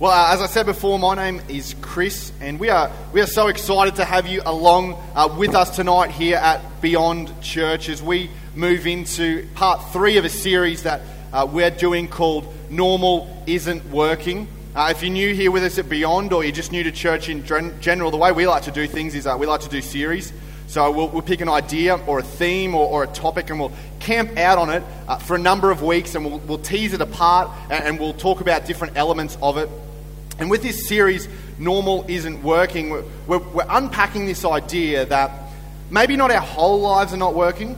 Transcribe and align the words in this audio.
Well, 0.00 0.12
uh, 0.12 0.32
as 0.32 0.40
I 0.40 0.46
said 0.46 0.64
before, 0.66 0.96
my 0.96 1.16
name 1.16 1.42
is 1.48 1.74
Chris, 1.80 2.30
and 2.40 2.60
we 2.60 2.68
are, 2.70 2.88
we 3.12 3.20
are 3.20 3.26
so 3.26 3.48
excited 3.48 3.96
to 3.96 4.04
have 4.04 4.28
you 4.28 4.42
along 4.46 4.94
uh, 5.16 5.34
with 5.36 5.56
us 5.56 5.74
tonight 5.74 6.12
here 6.12 6.36
at 6.36 6.80
Beyond 6.80 7.42
Church 7.42 7.88
as 7.88 8.00
we 8.00 8.30
move 8.54 8.86
into 8.86 9.48
part 9.56 9.90
three 9.92 10.16
of 10.16 10.24
a 10.24 10.28
series 10.28 10.84
that 10.84 11.00
uh, 11.32 11.48
we're 11.50 11.72
doing 11.72 12.06
called 12.06 12.46
Normal 12.70 13.42
Isn't 13.48 13.90
Working. 13.90 14.46
Uh, 14.72 14.92
if 14.94 15.02
you're 15.02 15.10
new 15.10 15.34
here 15.34 15.50
with 15.50 15.64
us 15.64 15.78
at 15.78 15.88
Beyond, 15.88 16.32
or 16.32 16.44
you're 16.44 16.52
just 16.52 16.70
new 16.70 16.84
to 16.84 16.92
church 16.92 17.28
in 17.28 17.44
general, 17.44 18.12
the 18.12 18.16
way 18.16 18.30
we 18.30 18.46
like 18.46 18.62
to 18.62 18.70
do 18.70 18.86
things 18.86 19.16
is 19.16 19.26
uh, 19.26 19.36
we 19.36 19.46
like 19.46 19.62
to 19.62 19.68
do 19.68 19.82
series. 19.82 20.32
So 20.68 20.92
we'll, 20.92 21.08
we'll, 21.08 21.22
pick 21.22 21.40
an 21.40 21.48
idea 21.48 21.96
or 22.06 22.20
a 22.20 22.22
theme 22.22 22.76
or, 22.76 22.86
or, 22.86 23.02
a 23.02 23.06
topic 23.08 23.50
and 23.50 23.58
we'll 23.58 23.72
camp 23.98 24.36
out 24.36 24.58
on 24.58 24.70
it 24.70 24.84
uh, 25.08 25.16
for 25.16 25.34
a 25.34 25.40
number 25.40 25.72
of 25.72 25.82
weeks 25.82 26.14
and 26.14 26.24
we'll, 26.24 26.38
we'll 26.40 26.58
tease 26.58 26.92
it 26.92 27.00
apart 27.00 27.50
and, 27.70 27.84
and, 27.84 27.98
we'll 27.98 28.12
talk 28.12 28.42
about 28.42 28.66
different 28.66 28.96
elements 28.96 29.36
of 29.42 29.56
it. 29.56 29.68
And 30.38 30.50
with 30.50 30.62
this 30.62 30.86
series, 30.86 31.28
Normal 31.58 32.04
Isn't 32.08 32.42
Working, 32.42 32.90
we're, 32.90 33.38
we're 33.38 33.66
unpacking 33.68 34.26
this 34.26 34.44
idea 34.44 35.04
that 35.06 35.32
maybe 35.90 36.16
not 36.16 36.30
our 36.30 36.40
whole 36.40 36.80
lives 36.80 37.12
are 37.12 37.16
not 37.16 37.34
working, 37.34 37.76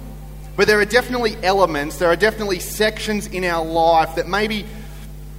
but 0.57 0.67
there 0.67 0.79
are 0.79 0.85
definitely 0.85 1.37
elements, 1.43 1.97
there 1.97 2.11
are 2.11 2.17
definitely 2.17 2.59
sections 2.59 3.27
in 3.27 3.45
our 3.45 3.65
life 3.65 4.17
that 4.17 4.29
maybe 4.29 4.67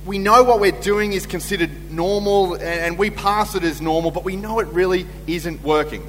we 0.04 0.18
know 0.18 0.44
what 0.44 0.60
we're 0.60 0.72
doing 0.72 1.13
is 1.13 1.27
considered 1.27 1.91
normal 1.91 2.55
and 2.55 2.98
we 2.98 3.12
pass 3.12 3.54
it 3.54 3.63
as 3.63 3.82
normal, 3.82 4.10
but 4.10 4.24
we 4.24 4.35
know 4.35 4.60
it 4.60 4.68
really 4.70 5.05
isn't 5.27 5.62
working. 5.62 6.04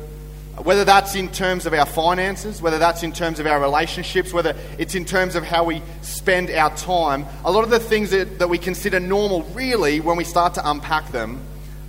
Whether 0.58 0.84
that's 0.84 1.14
in 1.14 1.28
terms 1.30 1.64
of 1.64 1.72
our 1.72 1.86
finances, 1.86 2.60
whether 2.60 2.78
that's 2.78 3.02
in 3.02 3.12
terms 3.12 3.40
of 3.40 3.46
our 3.46 3.58
relationships, 3.58 4.34
whether 4.34 4.54
it's 4.78 4.94
in 4.94 5.06
terms 5.06 5.34
of 5.34 5.44
how 5.44 5.64
we 5.64 5.80
spend 6.02 6.50
our 6.50 6.74
time, 6.76 7.24
a 7.44 7.50
lot 7.50 7.64
of 7.64 7.70
the 7.70 7.80
things 7.80 8.10
that, 8.10 8.38
that 8.38 8.50
we 8.50 8.58
consider 8.58 9.00
normal, 9.00 9.42
really, 9.54 10.00
when 10.00 10.18
we 10.18 10.24
start 10.24 10.54
to 10.54 10.70
unpack 10.70 11.10
them, 11.10 11.40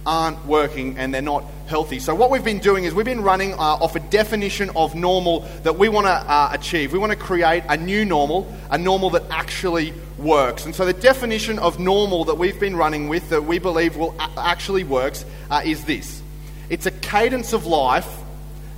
aren't 0.06 0.46
working 0.46 0.98
and 0.98 1.14
they're 1.14 1.22
not 1.22 1.44
healthy. 1.68 2.00
So, 2.00 2.16
what 2.16 2.30
we've 2.30 2.44
been 2.44 2.60
doing 2.60 2.86
is 2.86 2.94
we've 2.94 3.06
been 3.06 3.22
running 3.22 3.54
uh, 3.54 3.58
off 3.58 3.96
a 3.96 4.00
definition 4.00 4.70
of 4.76 4.96
normal 4.96 5.42
that 5.64 5.78
we 5.78 5.90
want 5.90 6.08
to 6.08 6.12
uh, 6.12 6.50
achieve. 6.54 6.94
We 6.94 7.00
want 7.00 7.12
to 7.12 7.18
create 7.18 7.64
a 7.68 7.78
new 7.78 8.06
normal, 8.06 8.54
a 8.70 8.78
normal 8.78 9.10
that 9.12 9.24
actually 9.30 9.94
works. 10.18 10.66
And 10.66 10.74
so, 10.74 10.86
the 10.86 10.94
definition 10.94 11.60
of 11.60 11.80
normal 11.80 12.26
that 12.26 12.36
we've 12.36 12.60
been 12.60 12.76
running 12.76 13.10
with, 13.10 13.30
that 13.30 13.44
we 13.44 13.60
believe 13.60 13.98
will 13.98 14.16
a- 14.20 14.40
actually 14.40 14.84
works, 14.84 15.26
uh, 15.52 15.62
is 15.66 15.84
this 15.86 16.22
it's 16.70 16.86
a 16.86 16.92
cadence 16.92 17.54
of 17.54 17.66
life 17.66 18.23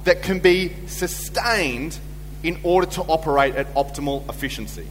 that 0.06 0.22
can 0.24 0.40
be 0.40 0.72
sustained 0.88 1.98
in 2.44 2.60
order 2.64 2.88
to 2.88 3.02
operate 3.02 3.56
at 3.56 3.74
optimal 3.74 4.28
efficiency. 4.30 4.88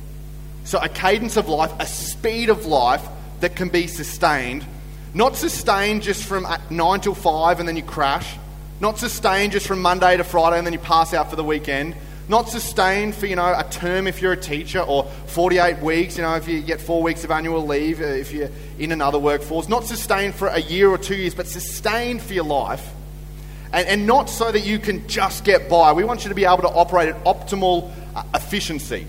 So, 0.65 0.79
a 0.79 0.89
cadence 0.89 1.37
of 1.37 1.49
life, 1.49 1.73
a 1.79 1.87
speed 1.87 2.51
of 2.51 2.67
life 2.67 3.07
that 3.41 3.55
can 3.55 3.69
be 3.69 3.87
sustained, 3.87 4.65
not 5.15 5.37
sustained 5.37 6.03
just 6.03 6.25
from 6.25 6.47
9 6.71 7.01
till 7.01 7.15
5 7.15 7.61
and 7.61 7.69
then 7.69 7.77
you 7.77 7.83
crash, 7.83 8.37
not 8.81 8.99
sustained 8.99 9.53
just 9.53 9.67
from 9.67 9.81
Monday 9.81 10.17
to 10.17 10.25
Friday 10.25 10.59
and 10.59 10.67
then 10.67 10.73
you 10.73 10.79
pass 10.81 11.15
out 11.15 11.31
for 11.31 11.37
the 11.37 11.45
weekend, 11.45 11.95
not 12.27 12.49
sustained 12.49 13.15
for, 13.15 13.27
you 13.27 13.37
know, 13.37 13.55
a 13.57 13.65
term 13.71 14.07
if 14.07 14.21
you're 14.21 14.33
a 14.33 14.37
teacher 14.37 14.81
or 14.81 15.05
48 15.27 15.79
weeks, 15.81 16.17
you 16.17 16.23
know, 16.23 16.35
if 16.35 16.49
you 16.49 16.61
get 16.63 16.81
four 16.81 17.03
weeks 17.03 17.23
of 17.23 17.31
annual 17.31 17.65
leave 17.65 18.01
uh, 18.01 18.05
if 18.05 18.33
you're 18.33 18.51
in 18.79 18.91
another 18.91 19.19
workforce, 19.19 19.69
not 19.69 19.85
sustained 19.85 20.35
for 20.35 20.49
a 20.49 20.61
year 20.61 20.89
or 20.89 20.99
two 20.99 21.15
years, 21.15 21.35
but 21.35 21.47
sustained 21.47 22.23
for 22.23 22.33
your 22.33 22.45
life 22.45 22.94
and, 23.75 23.89
and 23.89 24.07
not 24.07 24.31
so 24.31 24.51
that 24.51 24.65
you 24.65 24.79
can 24.79 25.07
just 25.09 25.45
get 25.45 25.69
by. 25.69 25.93
We 25.93 26.05
want 26.05 26.23
you 26.23 26.29
to 26.29 26.35
be 26.35 26.45
able 26.45 26.63
to 26.63 26.69
operate 26.69 27.09
at 27.09 27.25
optimal 27.25 27.93
uh, 28.15 28.23
efficiency. 28.33 29.07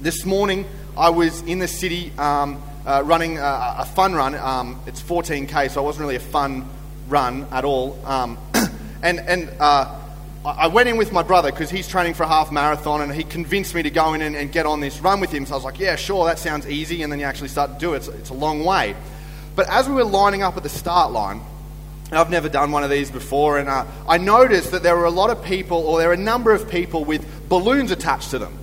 This 0.00 0.24
morning, 0.24 0.66
I 0.96 1.10
was 1.10 1.42
in 1.42 1.58
the 1.58 1.66
city 1.66 2.12
um, 2.16 2.62
uh, 2.86 3.02
running 3.04 3.38
a, 3.38 3.76
a, 3.78 3.84
fun 3.84 4.14
run. 4.14 4.36
Um, 4.36 4.80
it's 4.86 5.02
14k, 5.02 5.70
so 5.70 5.80
it 5.80 5.84
wasn't 5.84 6.02
really 6.02 6.16
a 6.16 6.20
fun 6.20 6.68
run 7.08 7.46
at 7.50 7.64
all. 7.64 7.98
Um, 8.04 8.38
and 9.02 9.18
and 9.18 9.50
uh, 9.58 9.98
I 10.44 10.68
went 10.68 10.88
in 10.88 10.96
with 10.96 11.12
my 11.12 11.24
brother 11.24 11.50
because 11.50 11.70
he's 11.70 11.88
training 11.88 12.14
for 12.14 12.22
a 12.22 12.28
half 12.28 12.52
marathon, 12.52 13.00
and 13.00 13.12
he 13.12 13.24
convinced 13.24 13.74
me 13.74 13.82
to 13.82 13.90
go 13.90 14.14
in 14.14 14.22
and, 14.22 14.36
and, 14.36 14.52
get 14.52 14.64
on 14.64 14.78
this 14.78 15.00
run 15.00 15.20
with 15.20 15.32
him. 15.32 15.44
So 15.44 15.54
I 15.54 15.56
was 15.56 15.64
like, 15.64 15.80
"Yeah, 15.80 15.96
sure, 15.96 16.24
that 16.26 16.38
sounds 16.38 16.68
easy." 16.68 17.02
And 17.02 17.10
then 17.10 17.18
you 17.18 17.24
actually 17.24 17.48
start 17.48 17.72
to 17.72 17.78
do 17.78 17.94
it. 17.94 17.98
It's, 17.98 18.08
it's 18.08 18.30
a 18.30 18.34
long 18.34 18.64
way. 18.64 18.94
But 19.56 19.68
as 19.68 19.88
we 19.88 19.94
were 19.94 20.04
lining 20.04 20.42
up 20.42 20.56
at 20.56 20.62
the 20.62 20.68
start 20.68 21.10
line, 21.10 21.40
I've 22.12 22.30
never 22.30 22.48
done 22.48 22.72
one 22.72 22.84
of 22.84 22.90
these 22.90 23.10
before, 23.10 23.58
and 23.58 23.68
uh, 23.68 23.86
I 24.08 24.18
noticed 24.18 24.72
that 24.72 24.82
there 24.82 24.96
were 24.96 25.04
a 25.04 25.10
lot 25.10 25.30
of 25.30 25.42
people, 25.44 25.78
or 25.78 25.98
there 25.98 26.08
were 26.08 26.14
a 26.14 26.18
number 26.18 26.52
of 26.52 26.68
people 26.68 27.04
with 27.04 27.26
balloons 27.48 27.90
attached 27.90 28.30
to 28.30 28.38
them. 28.38 28.58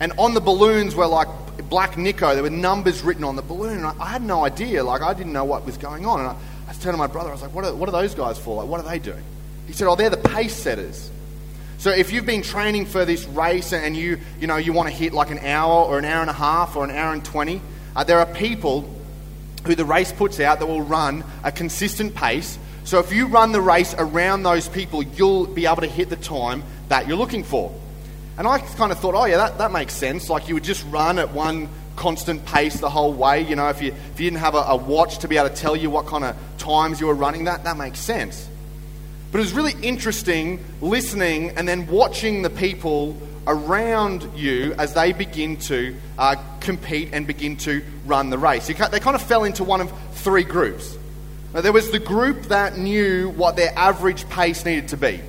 And 0.00 0.12
on 0.16 0.34
the 0.34 0.40
balloons 0.40 0.94
were 0.94 1.06
like 1.06 1.28
Black 1.68 1.98
Nico, 1.98 2.34
there 2.34 2.42
were 2.42 2.50
numbers 2.50 3.02
written 3.02 3.24
on 3.24 3.36
the 3.36 3.42
balloon, 3.42 3.76
and 3.76 3.86
I, 3.86 3.94
I 4.00 4.06
had 4.06 4.22
no 4.22 4.44
idea, 4.44 4.82
like, 4.82 5.02
I 5.02 5.12
didn't 5.12 5.32
know 5.32 5.44
what 5.44 5.66
was 5.66 5.76
going 5.76 6.06
on. 6.06 6.20
And 6.20 6.28
I, 6.28 6.36
I 6.68 6.72
turned 6.72 6.94
to 6.94 6.96
my 6.96 7.06
brother, 7.06 7.28
I 7.28 7.32
was 7.32 7.42
like, 7.42 7.54
what 7.54 7.64
are, 7.64 7.74
what 7.74 7.88
are 7.88 7.92
those 7.92 8.14
guys 8.14 8.38
for? 8.38 8.56
Like, 8.56 8.68
what 8.68 8.80
are 8.80 8.88
they 8.88 8.98
doing? 8.98 9.22
He 9.66 9.72
said, 9.72 9.86
oh, 9.86 9.94
they're 9.94 10.10
the 10.10 10.16
pace 10.16 10.54
setters. 10.54 11.10
So 11.78 11.90
if 11.90 12.12
you've 12.12 12.26
been 12.26 12.42
training 12.42 12.86
for 12.86 13.04
this 13.04 13.24
race 13.26 13.72
and 13.72 13.96
you, 13.96 14.18
you 14.38 14.46
know, 14.46 14.56
you 14.56 14.72
want 14.72 14.88
to 14.88 14.94
hit 14.94 15.14
like 15.14 15.30
an 15.30 15.38
hour 15.38 15.84
or 15.84 15.98
an 15.98 16.04
hour 16.04 16.20
and 16.20 16.28
a 16.28 16.34
half 16.34 16.76
or 16.76 16.84
an 16.84 16.90
hour 16.90 17.12
and 17.12 17.24
20, 17.24 17.62
uh, 17.96 18.04
there 18.04 18.18
are 18.18 18.26
people 18.26 18.94
who 19.66 19.74
the 19.74 19.84
race 19.84 20.12
puts 20.12 20.40
out 20.40 20.58
that 20.58 20.66
will 20.66 20.82
run 20.82 21.24
a 21.42 21.50
consistent 21.50 22.14
pace 22.14 22.58
so 22.84 22.98
if 22.98 23.12
you 23.12 23.26
run 23.26 23.52
the 23.52 23.60
race 23.60 23.94
around 23.96 24.42
those 24.42 24.68
people, 24.68 25.02
you'll 25.02 25.46
be 25.46 25.66
able 25.66 25.82
to 25.82 25.86
hit 25.86 26.08
the 26.08 26.16
time 26.16 26.62
that 26.88 27.06
you're 27.06 27.16
looking 27.16 27.44
for. 27.44 27.74
And 28.38 28.48
I 28.48 28.58
kind 28.58 28.90
of 28.90 28.98
thought, 28.98 29.14
oh, 29.14 29.26
yeah, 29.26 29.36
that, 29.36 29.58
that 29.58 29.72
makes 29.72 29.92
sense. 29.92 30.30
Like 30.30 30.48
you 30.48 30.54
would 30.54 30.64
just 30.64 30.84
run 30.88 31.18
at 31.18 31.32
one 31.32 31.68
constant 31.96 32.44
pace 32.46 32.80
the 32.80 32.88
whole 32.88 33.12
way. 33.12 33.42
You 33.42 33.56
know, 33.56 33.68
if 33.68 33.82
you, 33.82 33.92
if 33.92 34.20
you 34.20 34.30
didn't 34.30 34.40
have 34.40 34.54
a, 34.54 34.58
a 34.58 34.76
watch 34.76 35.18
to 35.18 35.28
be 35.28 35.36
able 35.36 35.50
to 35.50 35.54
tell 35.54 35.76
you 35.76 35.90
what 35.90 36.06
kind 36.06 36.24
of 36.24 36.36
times 36.56 37.00
you 37.00 37.06
were 37.06 37.14
running, 37.14 37.44
that, 37.44 37.64
that 37.64 37.76
makes 37.76 38.00
sense. 38.00 38.48
But 39.30 39.38
it 39.38 39.42
was 39.42 39.52
really 39.52 39.74
interesting 39.82 40.64
listening 40.80 41.50
and 41.50 41.68
then 41.68 41.86
watching 41.86 42.42
the 42.42 42.50
people 42.50 43.16
around 43.46 44.26
you 44.34 44.74
as 44.78 44.94
they 44.94 45.12
begin 45.12 45.56
to 45.56 45.94
uh, 46.18 46.36
compete 46.60 47.10
and 47.12 47.26
begin 47.26 47.56
to 47.58 47.82
run 48.06 48.30
the 48.30 48.38
race. 48.38 48.66
They 48.66 48.74
kind 48.74 49.14
of 49.14 49.22
fell 49.22 49.44
into 49.44 49.64
one 49.64 49.80
of 49.80 49.92
three 50.14 50.44
groups. 50.44 50.96
Now, 51.52 51.62
there 51.62 51.72
was 51.72 51.90
the 51.90 51.98
group 51.98 52.42
that 52.44 52.78
knew 52.78 53.30
what 53.30 53.56
their 53.56 53.72
average 53.76 54.28
pace 54.28 54.64
needed 54.64 54.88
to 54.88 54.96
be. 54.96 55.20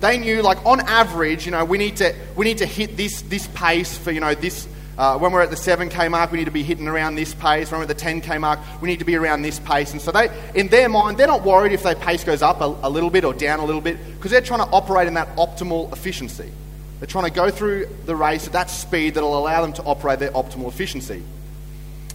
They 0.00 0.18
knew, 0.18 0.42
like, 0.42 0.64
on 0.64 0.80
average, 0.80 1.44
you 1.44 1.52
know, 1.52 1.64
we 1.64 1.76
need 1.76 1.96
to, 1.96 2.14
we 2.36 2.44
need 2.44 2.58
to 2.58 2.66
hit 2.66 2.96
this, 2.96 3.20
this 3.22 3.46
pace 3.48 3.96
for, 3.98 4.10
you 4.10 4.20
know, 4.20 4.34
this. 4.34 4.66
Uh, 4.96 5.16
when 5.16 5.30
we're 5.30 5.42
at 5.42 5.50
the 5.50 5.56
7k 5.56 6.10
mark, 6.10 6.32
we 6.32 6.38
need 6.38 6.46
to 6.46 6.50
be 6.50 6.62
hitting 6.62 6.88
around 6.88 7.14
this 7.14 7.32
pace. 7.34 7.70
When 7.70 7.78
we're 7.80 7.88
at 7.88 7.96
the 7.96 8.02
10k 8.02 8.40
mark, 8.40 8.58
we 8.80 8.88
need 8.88 8.98
to 8.98 9.04
be 9.04 9.14
around 9.14 9.42
this 9.42 9.60
pace. 9.60 9.92
And 9.92 10.00
so, 10.00 10.10
they, 10.10 10.30
in 10.54 10.68
their 10.68 10.88
mind, 10.88 11.18
they're 11.18 11.26
not 11.26 11.44
worried 11.44 11.72
if 11.72 11.82
their 11.82 11.94
pace 11.94 12.24
goes 12.24 12.42
up 12.42 12.60
a, 12.60 12.64
a 12.82 12.90
little 12.90 13.10
bit 13.10 13.24
or 13.24 13.34
down 13.34 13.60
a 13.60 13.64
little 13.64 13.82
bit 13.82 13.98
because 14.16 14.30
they're 14.30 14.40
trying 14.40 14.64
to 14.66 14.72
operate 14.72 15.06
in 15.06 15.14
that 15.14 15.36
optimal 15.36 15.92
efficiency. 15.92 16.50
They're 16.98 17.06
trying 17.06 17.26
to 17.26 17.30
go 17.30 17.50
through 17.50 17.88
the 18.06 18.16
race 18.16 18.46
at 18.46 18.54
that 18.54 18.70
speed 18.70 19.14
that 19.14 19.22
will 19.22 19.38
allow 19.38 19.62
them 19.62 19.72
to 19.74 19.82
operate 19.82 20.18
their 20.18 20.32
optimal 20.32 20.68
efficiency. 20.68 21.22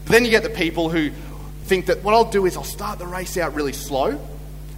But 0.03 0.11
then 0.11 0.25
you 0.25 0.31
get 0.31 0.43
the 0.43 0.49
people 0.49 0.89
who 0.89 1.11
think 1.63 1.87
that 1.87 2.03
what 2.03 2.13
I'll 2.13 2.29
do 2.29 2.45
is 2.45 2.57
I'll 2.57 2.63
start 2.63 2.99
the 2.99 3.07
race 3.07 3.37
out 3.37 3.55
really 3.55 3.73
slow 3.73 4.19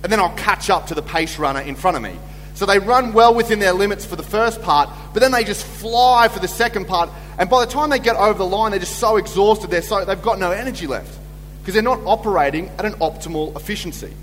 and 0.03 0.12
then 0.12 0.19
I'll 0.19 0.35
catch 0.35 0.69
up 0.69 0.88
to 0.88 0.96
the 0.96 1.01
pace 1.01 1.40
runner 1.40 1.62
in 1.62 1.75
front 1.75 1.97
of 1.97 2.03
me. 2.03 2.16
So 2.53 2.66
they 2.66 2.79
run 2.79 3.12
well 3.12 3.34
within 3.34 3.59
their 3.59 3.73
limits 3.73 4.06
for 4.06 4.16
the 4.16 4.23
first 4.23 4.62
part, 4.62 4.90
but 5.13 5.19
then 5.19 5.31
they 5.31 5.44
just 5.44 5.66
fly 5.66 6.29
for 6.29 6.40
the 6.40 6.47
second 6.47 6.88
part. 6.88 7.09
And 7.38 7.50
by 7.50 7.66
the 7.66 7.72
time 7.72 7.90
they 7.90 8.00
get 8.00 8.16
over 8.16 8.38
the 8.38 8.46
line, 8.46 8.72
they're 8.72 8.79
just 8.79 8.97
so 8.97 9.18
exhausted, 9.18 9.69
they're 9.69 9.81
so, 9.81 10.06
they've 10.06 10.22
got 10.22 10.40
no 10.40 10.51
energy 10.51 10.88
left 10.88 11.19
because 11.59 11.73
they're 11.73 11.84
not 11.84 12.00
operating 12.06 12.69
at 12.78 12.85
an 12.85 12.94
optimal 12.94 13.56
efficiency. 13.56 14.13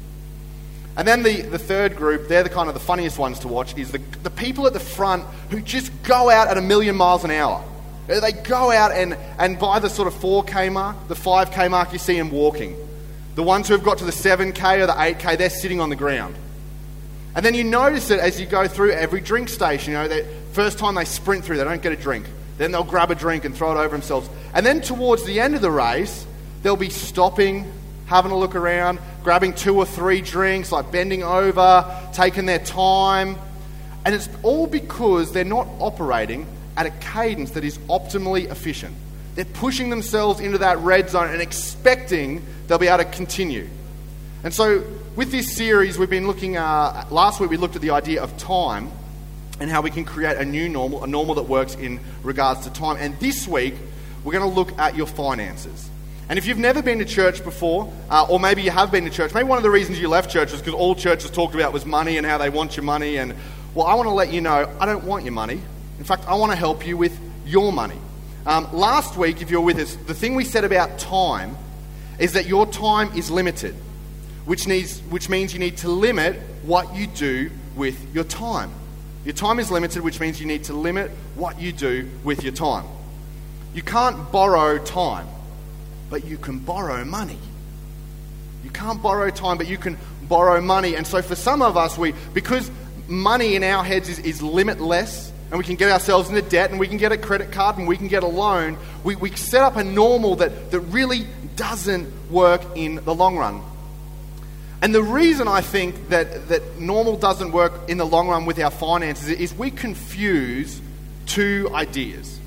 And 0.97 1.09
then 1.09 1.23
the, 1.23 1.43
the 1.43 1.59
third 1.59 1.97
group, 1.97 2.29
they're 2.29 2.43
the 2.43 2.49
kind 2.49 2.69
of 2.69 2.75
the 2.75 2.81
funniest 2.81 3.19
ones 3.19 3.41
to 3.41 3.49
watch, 3.49 3.77
is 3.77 3.93
the, 3.93 3.99
the 4.23 4.31
people 4.31 4.67
at 4.67 4.73
the 4.73 4.81
front 4.81 5.25
who 5.51 5.61
just 5.61 5.91
go 6.03 6.31
out 6.31 6.49
at 6.49 6.57
a 6.57 6.63
million 6.63 6.97
miles 6.97 7.25
an 7.25 7.31
hour. 7.31 7.65
Uh, 8.09 8.21
they 8.21 8.33
go 8.33 8.71
out 8.71 8.93
and, 8.93 9.17
and 9.39 9.59
by 9.59 9.79
the 9.79 9.89
sort 9.89 10.09
of 10.09 10.15
4K 10.15 10.73
mark, 10.73 11.09
the 11.09 11.15
5K 11.15 11.71
mark, 11.71 11.93
you 11.93 11.99
see 11.99 12.17
them 12.17 12.31
walking. 12.31 12.77
The 13.35 13.43
ones 13.43 13.69
who 13.69 13.75
have 13.75 13.85
got 13.85 13.99
to 13.99 14.05
the 14.05 14.13
7K 14.13 14.83
or 14.83 14.87
the 14.87 14.93
8K, 14.93 15.39
they're 15.39 15.51
sitting 15.51 15.81
on 15.81 15.89
the 15.89 15.97
ground. 15.97 16.35
And 17.35 17.47
then 17.47 17.55
you 17.55 17.65
notice 17.65 18.11
it 18.11 18.21
as 18.21 18.41
you 18.41 18.47
go 18.47 18.69
through 18.69 18.91
every 18.93 19.21
drink 19.21 19.49
station. 19.49 19.93
You 19.93 19.99
know, 20.01 20.09
the 20.09 20.27
first 20.53 20.79
time 20.79 20.97
they 20.97 21.05
sprint 21.05 21.45
through, 21.45 21.57
they 21.57 21.65
don't 21.65 21.81
get 21.81 21.93
a 21.93 21.97
drink. 21.97 22.27
Then 22.59 22.73
they'll 22.73 22.85
grab 22.85 23.11
a 23.11 23.15
drink 23.15 23.45
and 23.45 23.55
throw 23.55 23.73
it 23.73 23.81
over 23.83 23.89
themselves. 23.89 24.29
And 24.53 24.67
then 24.67 24.83
towards 24.83 25.25
the 25.25 25.41
end 25.41 25.55
of 25.55 25.63
the 25.63 25.71
race, 25.71 26.27
they'll 26.63 26.77
be 26.77 26.91
stopping, 26.91 27.73
having 28.07 28.33
a 28.33 28.37
look 28.37 28.55
around, 28.55 28.99
grabbing 29.23 29.55
two 29.55 29.77
or 29.77 29.87
three 29.87 30.21
drinks, 30.21 30.71
like 30.71 30.93
bending 30.93 31.23
over, 31.23 31.87
taking 32.13 32.45
their 32.47 32.59
time. 32.59 33.37
And 34.05 34.15
it's 34.15 34.29
all 34.43 34.67
because 34.67 35.33
they're 35.33 35.45
not 35.45 35.69
operating 35.79 36.47
at 36.77 36.87
a 36.87 36.91
cadence 36.91 37.53
that 37.53 37.65
is 37.65 37.79
optimally 37.79 38.51
efficient. 38.51 38.95
They're 39.35 39.45
pushing 39.45 39.91
themselves 39.91 40.41
into 40.41 40.59
that 40.59 40.79
red 40.79 41.11
zone 41.11 41.31
and 41.31 41.41
expecting 41.41 42.45
they'll 42.67 42.79
be 42.79 42.89
able 42.89 43.05
to 43.05 43.11
continue. 43.11 43.69
And 44.45 44.53
so, 44.53 44.85
with 45.17 45.31
this 45.31 45.55
series, 45.55 45.99
we've 45.99 46.11
been 46.11 46.27
looking, 46.27 46.57
uh, 46.57 47.07
last 47.11 47.41
week 47.41 47.51
we 47.51 47.57
looked 47.57 47.77
at 47.77 47.83
the 47.83 47.91
idea 47.91 48.23
of 48.23 48.37
time 48.37 48.91
and 49.61 49.71
how 49.71 49.81
we 49.81 49.91
can 49.91 50.05
create 50.05 50.37
a 50.37 50.45
new 50.45 50.69
normal, 50.69 51.05
a 51.05 51.07
normal 51.07 51.37
that 51.37 51.45
works 51.45 51.75
in 51.75 52.01
regards 52.23 52.63
to 52.63 52.73
time. 52.73 52.97
And 52.99 53.19
this 53.21 53.47
week, 53.47 53.75
we're 54.25 54.33
going 54.33 54.49
to 54.49 54.55
look 54.55 54.77
at 54.79 54.97
your 54.97 55.07
finances. 55.07 55.89
And 56.29 56.39
if 56.39 56.47
you've 56.47 56.59
never 56.59 56.83
been 56.83 56.99
to 56.99 57.05
church 57.05 57.45
before, 57.45 57.93
uh, 58.11 58.27
or 58.29 58.41
maybe 58.41 58.63
you 58.63 58.71
have 58.71 58.91
been 58.91 59.05
to 59.05 59.11
church, 59.11 59.35
maybe 59.35 59.49
one 59.49 59.59
of 59.59 59.63
the 59.63 59.71
reasons 59.71 60.01
you 60.01 60.09
left 60.09 60.31
church 60.31 60.51
was 60.51 60.61
because 60.61 60.75
all 60.75 60.95
churches 60.95 61.31
talked 61.31 61.55
about 61.55 61.73
was 61.73 61.85
money 61.85 62.17
and 62.17 62.27
how 62.27 62.39
they 62.39 62.49
want 62.49 62.77
your 62.77 62.85
money. 62.85 63.19
And 63.19 63.35
well, 63.75 63.87
I 63.87 63.95
want 63.95 64.07
to 64.07 64.15
let 64.15 64.33
you 64.33 64.41
know 64.41 64.71
I 64.81 64.87
don't 64.87 65.05
want 65.05 65.25
your 65.25 65.33
money. 65.33 65.61
In 65.99 66.05
fact, 66.05 66.27
I 66.27 66.35
want 66.35 66.53
to 66.53 66.57
help 66.57 66.87
you 66.87 66.97
with 66.97 67.19
your 67.47 67.73
money. 67.73 67.99
Um, 68.47 68.69
last 68.73 69.17
week, 69.17 69.41
if 69.41 69.51
you're 69.51 69.61
with 69.61 69.79
us, 69.79 69.95
the 69.95 70.15
thing 70.15 70.35
we 70.35 70.45
said 70.45 70.65
about 70.65 70.99
time 70.99 71.57
is 72.19 72.33
that 72.33 72.47
your 72.47 72.67
time 72.67 73.17
is 73.17 73.31
limited, 73.31 73.75
which, 74.45 74.67
needs, 74.67 75.01
which 75.11 75.29
means 75.29 75.53
you 75.53 75.59
need 75.59 75.77
to 75.79 75.89
limit 75.89 76.37
what 76.63 76.95
you 76.95 77.07
do 77.07 77.51
with 77.77 78.15
your 78.15 78.25
time. 78.25 78.71
Your 79.25 79.35
time 79.35 79.61
is 79.61 79.71
limited, 79.71 80.03
which 80.03 80.19
means 80.19 80.41
you 80.41 80.47
need 80.47 80.65
to 80.65 80.73
limit 80.73 81.11
what 81.37 81.61
you 81.61 81.73
do 81.73 82.09
with 82.25 82.43
your 82.43 82.53
time. 82.53 82.85
You 83.75 83.83
can't 83.83 84.31
borrow 84.33 84.79
time, 84.79 85.29
but 86.11 86.25
you 86.25 86.37
can 86.37 86.59
borrow 86.59 87.05
money. 87.05 87.39
You 88.65 88.71
can't 88.71 89.01
borrow 89.01 89.31
time, 89.31 89.59
but 89.59 89.69
you 89.69 89.79
can 89.79 89.97
borrow 90.23 90.61
money. 90.61 90.95
And 90.97 91.07
so 91.07 91.23
for 91.23 91.35
some 91.35 91.63
of 91.63 91.77
us, 91.77 91.97
we 91.97 92.15
because 92.35 92.71
money 93.09 93.57
in 93.57 93.65
our 93.65 93.85
heads 93.85 94.09
is, 94.09 94.19
is 94.21 94.43
limitless, 94.43 95.32
and 95.53 95.59
we 95.59 95.65
can 95.65 95.77
get 95.77 95.91
ourselves 95.91 96.31
into 96.31 96.41
debt, 96.41 96.71
and 96.71 96.81
we 96.81 96.89
can 96.89 96.97
get 96.97 97.13
a 97.13 97.19
credit 97.19 97.53
card, 97.53 97.77
and 97.77 97.87
we 97.87 97.99
can 97.99 98.09
get 98.09 98.23
a 98.23 98.27
loan, 98.27 98.79
we, 99.05 99.17
we 99.17 99.31
set 99.33 99.63
up 99.63 99.77
a 99.77 99.85
normal 99.85 100.37
that, 100.37 100.71
that 100.71 100.81
really 100.81 101.27
doesn't 101.57 102.11
work 102.31 102.63
in 102.75 102.97
the 103.05 103.15
long 103.15 103.37
run. 103.37 103.63
And 104.81 104.95
the 104.95 105.03
reason 105.03 105.49
I 105.49 105.61
think 105.61 106.09
that, 106.09 106.49
that 106.49 106.81
normal 106.81 107.19
doesn't 107.19 107.53
work 107.53 107.91
in 107.91 107.99
the 107.99 108.07
long 108.07 108.29
run 108.29 108.47
with 108.47 108.59
our 108.59 108.71
finances 108.71 109.29
is 109.29 109.53
we 109.53 109.71
confuse 109.71 110.81
two 111.27 111.69
ideas. 111.75 112.41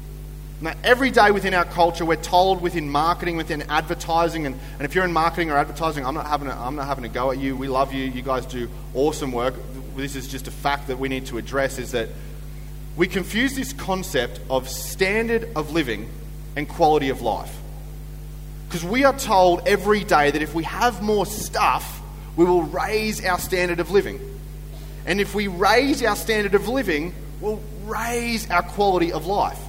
Now, 0.59 0.73
every 0.83 1.11
day 1.11 1.29
within 1.29 1.53
our 1.53 1.65
culture, 1.65 2.05
we're 2.05 2.15
told 2.15 2.59
within 2.59 2.89
marketing, 2.89 3.37
within 3.37 3.61
advertising, 3.69 4.47
and, 4.47 4.59
and 4.79 4.81
if 4.81 4.95
you're 4.95 5.05
in 5.05 5.13
marketing 5.13 5.51
or 5.51 5.57
advertising, 5.57 6.03
I'm 6.03 6.15
not, 6.15 6.25
having 6.25 6.47
a, 6.47 6.55
I'm 6.55 6.75
not 6.75 6.87
having 6.87 7.05
a 7.05 7.09
go 7.09 7.29
at 7.29 7.37
you. 7.37 7.55
We 7.55 7.67
love 7.67 7.93
you. 7.93 8.03
You 8.03 8.23
guys 8.23 8.47
do 8.47 8.67
awesome 8.95 9.31
work. 9.31 9.53
This 9.95 10.15
is 10.15 10.27
just 10.27 10.47
a 10.47 10.51
fact 10.51 10.87
that 10.87 10.97
we 10.97 11.07
need 11.07 11.27
to 11.27 11.37
address 11.37 11.77
is 11.77 11.91
that 11.91 12.09
we 12.95 13.07
confuse 13.07 13.55
this 13.55 13.73
concept 13.73 14.39
of 14.49 14.69
standard 14.69 15.49
of 15.55 15.71
living 15.71 16.09
and 16.55 16.67
quality 16.67 17.09
of 17.09 17.21
life. 17.21 17.55
Because 18.67 18.83
we 18.83 19.03
are 19.03 19.17
told 19.17 19.67
every 19.67 20.03
day 20.03 20.31
that 20.31 20.41
if 20.41 20.53
we 20.53 20.63
have 20.63 21.01
more 21.01 21.25
stuff, 21.25 22.01
we 22.35 22.45
will 22.45 22.63
raise 22.63 23.23
our 23.23 23.39
standard 23.39 23.79
of 23.79 23.91
living. 23.91 24.19
And 25.05 25.21
if 25.21 25.35
we 25.35 25.47
raise 25.47 26.03
our 26.03 26.15
standard 26.15 26.55
of 26.55 26.67
living, 26.67 27.13
we'll 27.39 27.61
raise 27.83 28.49
our 28.49 28.63
quality 28.63 29.11
of 29.11 29.25
life. 29.25 29.59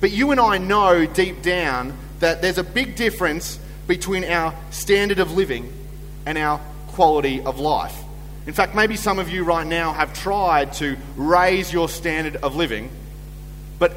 But 0.00 0.10
you 0.10 0.32
and 0.32 0.40
I 0.40 0.58
know 0.58 1.06
deep 1.06 1.42
down 1.42 1.96
that 2.18 2.42
there's 2.42 2.58
a 2.58 2.64
big 2.64 2.96
difference 2.96 3.58
between 3.86 4.24
our 4.24 4.54
standard 4.70 5.18
of 5.18 5.32
living 5.32 5.72
and 6.26 6.36
our 6.36 6.60
quality 6.88 7.40
of 7.40 7.58
life. 7.58 8.03
In 8.46 8.52
fact, 8.52 8.74
maybe 8.74 8.96
some 8.96 9.18
of 9.18 9.30
you 9.30 9.44
right 9.44 9.66
now 9.66 9.92
have 9.92 10.12
tried 10.12 10.74
to 10.74 10.96
raise 11.16 11.72
your 11.72 11.88
standard 11.88 12.36
of 12.36 12.56
living, 12.56 12.90
but 13.78 13.92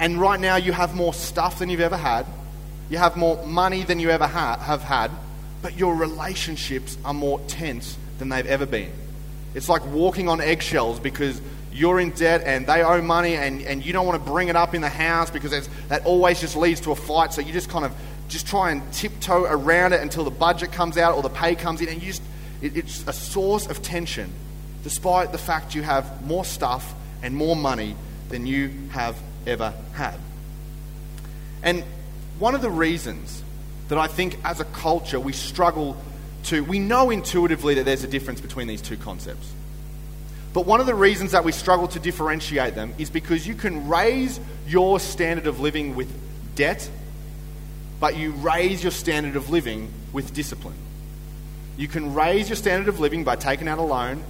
and 0.00 0.20
right 0.20 0.40
now 0.40 0.56
you 0.56 0.72
have 0.72 0.94
more 0.94 1.14
stuff 1.14 1.58
than 1.58 1.70
you've 1.70 1.80
ever 1.80 1.96
had. 1.96 2.26
You 2.90 2.98
have 2.98 3.16
more 3.16 3.44
money 3.46 3.84
than 3.84 4.00
you 4.00 4.10
ever 4.10 4.26
ha- 4.26 4.58
have 4.58 4.82
had 4.82 5.10
but 5.62 5.78
your 5.78 5.94
relationships 5.94 6.98
are 7.04 7.14
more 7.14 7.40
tense 7.46 7.96
than 8.18 8.28
they've 8.28 8.46
ever 8.46 8.66
been. 8.66 8.92
It's 9.54 9.68
like 9.68 9.86
walking 9.86 10.28
on 10.28 10.40
eggshells 10.40 10.98
because 10.98 11.40
you're 11.72 12.00
in 12.00 12.10
debt 12.10 12.42
and 12.44 12.66
they 12.66 12.82
owe 12.82 13.00
money 13.00 13.36
and, 13.36 13.62
and 13.62 13.84
you 13.84 13.92
don't 13.92 14.06
want 14.06 14.22
to 14.22 14.30
bring 14.30 14.48
it 14.48 14.56
up 14.56 14.74
in 14.74 14.82
the 14.82 14.88
house 14.88 15.30
because 15.30 15.68
that 15.88 16.04
always 16.04 16.40
just 16.40 16.56
leads 16.56 16.80
to 16.82 16.90
a 16.90 16.96
fight. 16.96 17.32
So 17.32 17.40
you 17.40 17.52
just 17.52 17.70
kind 17.70 17.84
of 17.84 17.94
just 18.28 18.46
try 18.46 18.72
and 18.72 18.92
tiptoe 18.92 19.44
around 19.44 19.92
it 19.92 20.02
until 20.02 20.24
the 20.24 20.30
budget 20.30 20.72
comes 20.72 20.98
out 20.98 21.14
or 21.14 21.22
the 21.22 21.30
pay 21.30 21.54
comes 21.54 21.80
in. 21.80 21.88
And 21.88 22.02
you 22.02 22.08
just, 22.08 22.22
it, 22.62 22.76
it's 22.76 23.06
a 23.06 23.12
source 23.12 23.66
of 23.66 23.82
tension 23.82 24.32
despite 24.82 25.32
the 25.32 25.38
fact 25.38 25.74
you 25.74 25.82
have 25.82 26.24
more 26.26 26.44
stuff 26.44 26.94
and 27.22 27.34
more 27.34 27.54
money 27.54 27.94
than 28.30 28.46
you 28.46 28.70
have 28.90 29.16
ever 29.46 29.74
had. 29.92 30.18
And 31.62 31.84
one 32.38 32.54
of 32.54 32.62
the 32.62 32.70
reasons 32.70 33.42
that 33.88 33.98
I 33.98 34.06
think 34.06 34.38
as 34.44 34.60
a 34.60 34.64
culture 34.64 35.20
we 35.20 35.32
struggle 35.32 35.96
to, 36.44 36.64
we 36.64 36.78
know 36.78 37.10
intuitively 37.10 37.74
that 37.74 37.84
there's 37.84 38.02
a 38.02 38.08
difference 38.08 38.40
between 38.40 38.66
these 38.66 38.82
two 38.82 38.96
concepts. 38.96 39.52
But 40.52 40.66
one 40.66 40.80
of 40.80 40.86
the 40.86 40.94
reasons 40.94 41.32
that 41.32 41.44
we 41.44 41.52
struggle 41.52 41.88
to 41.88 42.00
differentiate 42.00 42.74
them 42.74 42.94
is 42.98 43.08
because 43.08 43.46
you 43.46 43.54
can 43.54 43.88
raise 43.88 44.40
your 44.66 44.98
standard 45.00 45.46
of 45.46 45.60
living 45.60 45.94
with 45.94 46.10
debt, 46.56 46.88
but 48.00 48.16
you 48.16 48.32
raise 48.32 48.82
your 48.82 48.92
standard 48.92 49.36
of 49.36 49.50
living 49.50 49.92
with 50.12 50.34
discipline. 50.34 50.74
You 51.82 51.88
can 51.88 52.14
raise 52.14 52.48
your 52.48 52.54
standard 52.54 52.86
of 52.86 53.00
living 53.00 53.24
by 53.24 53.34
taking 53.34 53.66
out 53.66 53.78
a 53.78 53.82
loan, 53.82 54.22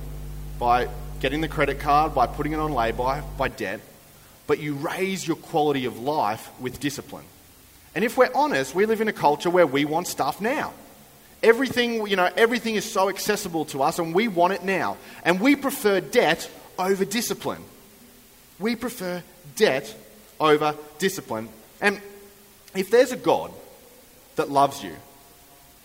by 0.59 0.89
getting 1.21 1.43
the 1.43 1.49
credit 1.49 1.81
card, 1.81 2.15
by 2.15 2.27
putting 2.27 2.55
it 2.55 2.59
on 2.59 2.73
lay-by, 2.73 3.21
by 3.37 3.49
debt, 3.49 3.81
but 4.47 4.59
you 4.59 4.73
raise 4.73 5.27
your 5.29 5.37
quality 5.37 5.85
of 5.85 5.99
life 5.99 6.49
with 6.61 6.81
discipline. 6.81 7.27
And 7.95 8.07
if 8.07 8.17
we're 8.17 8.31
honest, 8.35 8.75
we 8.75 8.87
live 8.87 9.03
in 9.03 9.09
a 9.09 9.13
culture 9.13 9.51
where 9.51 9.67
we 9.67 9.85
want 9.85 10.07
stuff 10.07 10.41
now. 10.41 10.73
Everything, 11.43 12.07
you 12.07 12.17
know, 12.17 12.31
everything 12.39 12.75
is 12.75 12.91
so 12.91 13.11
accessible 13.11 13.67
to 13.67 13.83
us 13.83 13.99
and 13.99 14.15
we 14.15 14.29
want 14.29 14.55
it 14.55 14.65
now. 14.65 14.97
And 15.23 15.39
we 15.39 15.55
prefer 15.55 16.01
debt 16.01 16.51
over 16.79 17.05
discipline. 17.05 17.63
We 18.61 18.77
prefer 18.77 19.23
debt 19.57 19.95
over 20.41 20.75
discipline. 20.99 21.51
And 21.83 22.01
if 22.75 22.91
there's 22.91 23.13
a 23.13 23.17
God 23.19 23.53
that 24.37 24.49
loves 24.49 24.83
you 24.83 24.97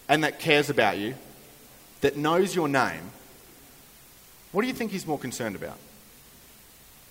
and 0.08 0.24
that 0.24 0.40
cares 0.40 0.70
about 0.70 0.98
you, 0.98 1.16
that 2.02 2.18
knows 2.18 2.56
your 2.56 2.68
name, 2.68 3.12
what 4.52 4.62
do 4.62 4.68
you 4.68 4.74
think 4.74 4.92
he's 4.92 5.08
more 5.08 5.20
concerned 5.20 5.56
about? 5.56 5.78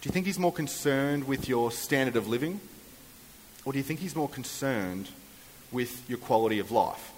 Do 0.01 0.09
you 0.09 0.13
think 0.13 0.27
he's 0.27 0.39
more 0.39 0.53
concerned 0.53 1.25
with 1.27 1.49
your 1.49 1.71
standard 1.71 2.17
of 2.17 2.29
living? 2.29 2.61
Or 3.65 3.73
do 3.73 3.79
you 3.79 3.85
think 3.85 4.01
he's 4.01 4.15
more 4.15 4.29
concerned 4.29 5.09
with 5.73 6.09
your 6.09 6.19
quality 6.19 6.59
of 6.59 6.71
life? 6.71 7.13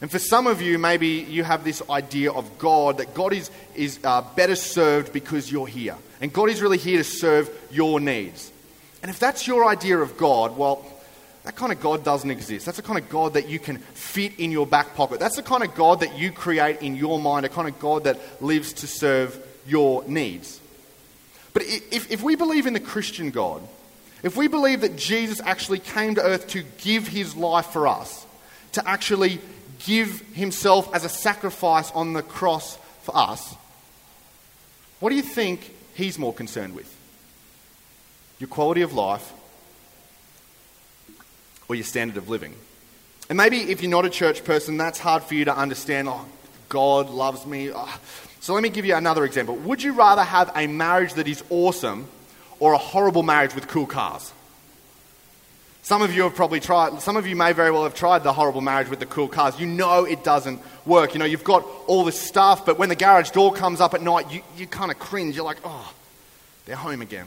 And 0.00 0.10
for 0.10 0.18
some 0.18 0.46
of 0.46 0.60
you, 0.60 0.78
maybe 0.78 1.08
you 1.08 1.42
have 1.42 1.64
this 1.64 1.82
idea 1.88 2.30
of 2.30 2.58
God, 2.58 2.98
that 2.98 3.14
God 3.14 3.32
is, 3.32 3.50
is 3.74 3.98
uh, 4.04 4.22
better 4.36 4.54
served 4.54 5.12
because 5.12 5.50
you're 5.50 5.66
here. 5.66 5.96
And 6.20 6.32
God 6.32 6.50
is 6.50 6.60
really 6.60 6.78
here 6.78 6.98
to 6.98 7.04
serve 7.04 7.50
your 7.70 7.98
needs. 7.98 8.52
And 9.02 9.10
if 9.10 9.18
that's 9.18 9.46
your 9.46 9.66
idea 9.66 9.98
of 9.98 10.16
God, 10.16 10.56
well, 10.56 10.84
that 11.46 11.54
kind 11.54 11.70
of 11.70 11.80
God 11.80 12.02
doesn't 12.02 12.28
exist. 12.28 12.66
That's 12.66 12.76
the 12.76 12.82
kind 12.82 12.98
of 12.98 13.08
God 13.08 13.34
that 13.34 13.48
you 13.48 13.60
can 13.60 13.78
fit 13.78 14.32
in 14.40 14.50
your 14.50 14.66
back 14.66 14.96
pocket. 14.96 15.20
That's 15.20 15.36
the 15.36 15.44
kind 15.44 15.62
of 15.62 15.76
God 15.76 16.00
that 16.00 16.18
you 16.18 16.32
create 16.32 16.82
in 16.82 16.96
your 16.96 17.20
mind, 17.20 17.46
a 17.46 17.48
kind 17.48 17.68
of 17.68 17.78
God 17.78 18.02
that 18.02 18.42
lives 18.42 18.72
to 18.74 18.88
serve 18.88 19.40
your 19.64 20.02
needs. 20.08 20.60
But 21.52 21.62
if, 21.62 22.10
if 22.10 22.20
we 22.20 22.34
believe 22.34 22.66
in 22.66 22.72
the 22.72 22.80
Christian 22.80 23.30
God, 23.30 23.62
if 24.24 24.36
we 24.36 24.48
believe 24.48 24.80
that 24.80 24.96
Jesus 24.96 25.40
actually 25.40 25.78
came 25.78 26.16
to 26.16 26.22
earth 26.22 26.48
to 26.48 26.64
give 26.78 27.06
his 27.06 27.36
life 27.36 27.66
for 27.66 27.86
us, 27.86 28.26
to 28.72 28.86
actually 28.86 29.38
give 29.84 30.22
himself 30.32 30.92
as 30.92 31.04
a 31.04 31.08
sacrifice 31.08 31.92
on 31.92 32.12
the 32.12 32.24
cross 32.24 32.76
for 33.02 33.16
us, 33.16 33.54
what 34.98 35.10
do 35.10 35.14
you 35.14 35.22
think 35.22 35.72
he's 35.94 36.18
more 36.18 36.34
concerned 36.34 36.74
with? 36.74 36.92
Your 38.40 38.48
quality 38.48 38.82
of 38.82 38.94
life 38.94 39.32
or 41.68 41.74
your 41.74 41.84
standard 41.84 42.16
of 42.16 42.28
living? 42.28 42.54
And 43.28 43.36
maybe 43.36 43.58
if 43.58 43.82
you're 43.82 43.90
not 43.90 44.04
a 44.04 44.10
church 44.10 44.44
person, 44.44 44.76
that's 44.76 44.98
hard 44.98 45.22
for 45.22 45.34
you 45.34 45.44
to 45.46 45.56
understand. 45.56 46.08
Oh, 46.08 46.24
God 46.68 47.10
loves 47.10 47.44
me. 47.46 47.70
Oh. 47.74 48.00
So 48.40 48.54
let 48.54 48.62
me 48.62 48.68
give 48.68 48.84
you 48.84 48.94
another 48.94 49.24
example. 49.24 49.56
Would 49.56 49.82
you 49.82 49.92
rather 49.92 50.22
have 50.22 50.52
a 50.54 50.66
marriage 50.66 51.14
that 51.14 51.26
is 51.26 51.42
awesome 51.50 52.08
or 52.58 52.72
a 52.72 52.78
horrible 52.78 53.22
marriage 53.22 53.54
with 53.54 53.68
cool 53.68 53.86
cars. 53.86 54.32
Some 55.82 56.02
of 56.02 56.12
you 56.12 56.22
have 56.22 56.34
probably 56.34 56.58
tried, 56.58 57.00
some 57.00 57.16
of 57.16 57.26
you 57.26 57.36
may 57.36 57.52
very 57.52 57.70
well 57.70 57.84
have 57.84 57.94
tried 57.94 58.24
the 58.24 58.32
horrible 58.32 58.60
marriage 58.60 58.88
with 58.88 58.98
the 58.98 59.06
cool 59.06 59.28
cars. 59.28 59.58
You 59.60 59.66
know 59.66 60.04
it 60.04 60.24
doesn't 60.24 60.60
work. 60.84 61.14
You 61.14 61.20
know, 61.20 61.26
you've 61.26 61.44
got 61.44 61.64
all 61.86 62.04
this 62.04 62.20
stuff, 62.20 62.66
but 62.66 62.78
when 62.78 62.88
the 62.88 62.96
garage 62.96 63.30
door 63.30 63.52
comes 63.52 63.80
up 63.80 63.94
at 63.94 64.02
night, 64.02 64.32
you, 64.32 64.42
you 64.56 64.66
kind 64.66 64.90
of 64.90 64.98
cringe. 64.98 65.36
You're 65.36 65.44
like, 65.44 65.60
oh, 65.64 65.92
they're 66.64 66.76
home 66.76 67.02
again. 67.02 67.26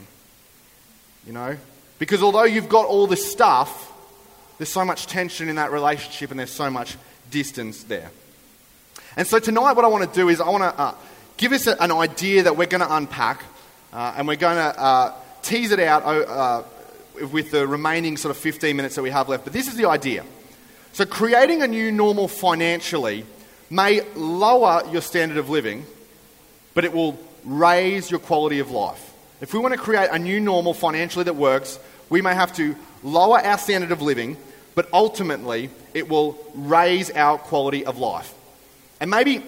You 1.26 1.32
know? 1.32 1.56
Because 1.98 2.22
although 2.22 2.44
you've 2.44 2.68
got 2.68 2.86
all 2.86 3.06
this 3.06 3.30
stuff, 3.30 3.92
there's 4.60 4.70
so 4.70 4.84
much 4.84 5.06
tension 5.06 5.48
in 5.48 5.56
that 5.56 5.72
relationship 5.72 6.30
and 6.30 6.38
there's 6.38 6.52
so 6.52 6.68
much 6.68 6.98
distance 7.30 7.82
there. 7.84 8.10
And 9.16 9.26
so 9.26 9.38
tonight, 9.38 9.72
what 9.72 9.86
I 9.86 9.88
want 9.88 10.06
to 10.06 10.14
do 10.14 10.28
is 10.28 10.38
I 10.38 10.50
want 10.50 10.64
to 10.64 10.78
uh, 10.78 10.94
give 11.38 11.52
us 11.52 11.66
a, 11.66 11.82
an 11.82 11.90
idea 11.90 12.42
that 12.42 12.58
we're 12.58 12.66
going 12.66 12.82
to 12.82 12.94
unpack 12.94 13.42
uh, 13.90 14.12
and 14.18 14.28
we're 14.28 14.36
going 14.36 14.58
to 14.58 14.78
uh, 14.78 15.14
tease 15.40 15.72
it 15.72 15.80
out 15.80 16.02
uh, 16.04 16.62
with 17.32 17.52
the 17.52 17.66
remaining 17.66 18.18
sort 18.18 18.36
of 18.36 18.36
15 18.36 18.76
minutes 18.76 18.96
that 18.96 19.02
we 19.02 19.08
have 19.08 19.30
left. 19.30 19.44
But 19.44 19.54
this 19.54 19.66
is 19.66 19.76
the 19.76 19.88
idea. 19.88 20.26
So, 20.92 21.06
creating 21.06 21.62
a 21.62 21.66
new 21.66 21.90
normal 21.90 22.28
financially 22.28 23.24
may 23.70 24.02
lower 24.14 24.82
your 24.92 25.00
standard 25.00 25.38
of 25.38 25.48
living, 25.48 25.86
but 26.74 26.84
it 26.84 26.92
will 26.92 27.18
raise 27.46 28.10
your 28.10 28.20
quality 28.20 28.58
of 28.58 28.70
life. 28.70 29.10
If 29.40 29.54
we 29.54 29.58
want 29.58 29.72
to 29.72 29.80
create 29.80 30.10
a 30.12 30.18
new 30.18 30.38
normal 30.38 30.74
financially 30.74 31.24
that 31.24 31.36
works, 31.36 31.78
we 32.10 32.20
may 32.20 32.34
have 32.34 32.54
to 32.56 32.76
lower 33.02 33.38
our 33.38 33.56
standard 33.56 33.90
of 33.90 34.02
living, 34.02 34.36
but 34.74 34.88
ultimately 34.92 35.70
it 35.94 36.08
will 36.08 36.38
raise 36.54 37.10
our 37.10 37.38
quality 37.38 37.84
of 37.84 37.98
life. 37.98 38.32
And 39.00 39.10
maybe 39.10 39.42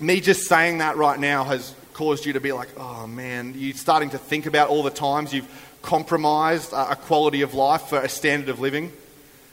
me 0.00 0.20
just 0.20 0.48
saying 0.48 0.78
that 0.78 0.96
right 0.96 1.18
now 1.18 1.44
has 1.44 1.74
caused 1.94 2.26
you 2.26 2.34
to 2.34 2.40
be 2.40 2.52
like, 2.52 2.68
oh 2.78 3.06
man, 3.06 3.54
you're 3.56 3.74
starting 3.74 4.10
to 4.10 4.18
think 4.18 4.46
about 4.46 4.68
all 4.68 4.82
the 4.82 4.90
times 4.90 5.32
you've 5.32 5.48
compromised 5.82 6.72
a 6.72 6.96
quality 6.96 7.42
of 7.42 7.54
life 7.54 7.82
for 7.82 7.98
a 7.98 8.08
standard 8.08 8.48
of 8.48 8.60
living. 8.60 8.92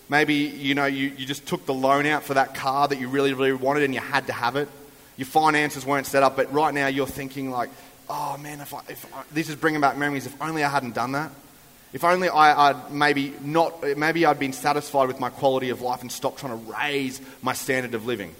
Maybe, 0.09 0.33
you 0.33 0.75
know, 0.75 0.85
you, 0.85 1.13
you 1.17 1.25
just 1.25 1.45
took 1.45 1.65
the 1.65 1.73
loan 1.73 2.05
out 2.05 2.23
for 2.23 2.33
that 2.33 2.55
car 2.55 2.87
that 2.87 2.99
you 2.99 3.07
really, 3.07 3.33
really 3.33 3.53
wanted 3.53 3.83
and 3.83 3.93
you 3.93 3.99
had 3.99 4.27
to 4.27 4.33
have 4.33 4.55
it. 4.55 4.67
Your 5.15 5.25
finances 5.25 5.85
weren't 5.85 6.07
set 6.07 6.23
up, 6.23 6.35
but 6.35 6.51
right 6.51 6.73
now 6.73 6.87
you're 6.87 7.07
thinking 7.07 7.49
like, 7.49 7.69
oh 8.09 8.37
man, 8.37 8.59
if, 8.59 8.73
I, 8.73 8.79
if 8.89 9.05
I, 9.15 9.23
this 9.31 9.47
is 9.47 9.55
bringing 9.55 9.79
back 9.79 9.97
memories, 9.97 10.25
if 10.25 10.41
only 10.41 10.63
I 10.63 10.69
hadn't 10.69 10.95
done 10.95 11.13
that. 11.13 11.31
If 11.93 12.03
only 12.03 12.27
I, 12.27 12.71
would 12.71 12.91
maybe 12.91 13.33
not, 13.41 13.83
maybe 13.95 14.25
I'd 14.25 14.39
been 14.39 14.51
satisfied 14.51 15.07
with 15.07 15.19
my 15.19 15.29
quality 15.29 15.69
of 15.69 15.81
life 15.81 16.01
and 16.01 16.11
stopped 16.11 16.39
trying 16.39 16.57
to 16.59 16.71
raise 16.73 17.21
my 17.43 17.53
standard 17.53 17.93
of 17.93 18.07
living. 18.07 18.33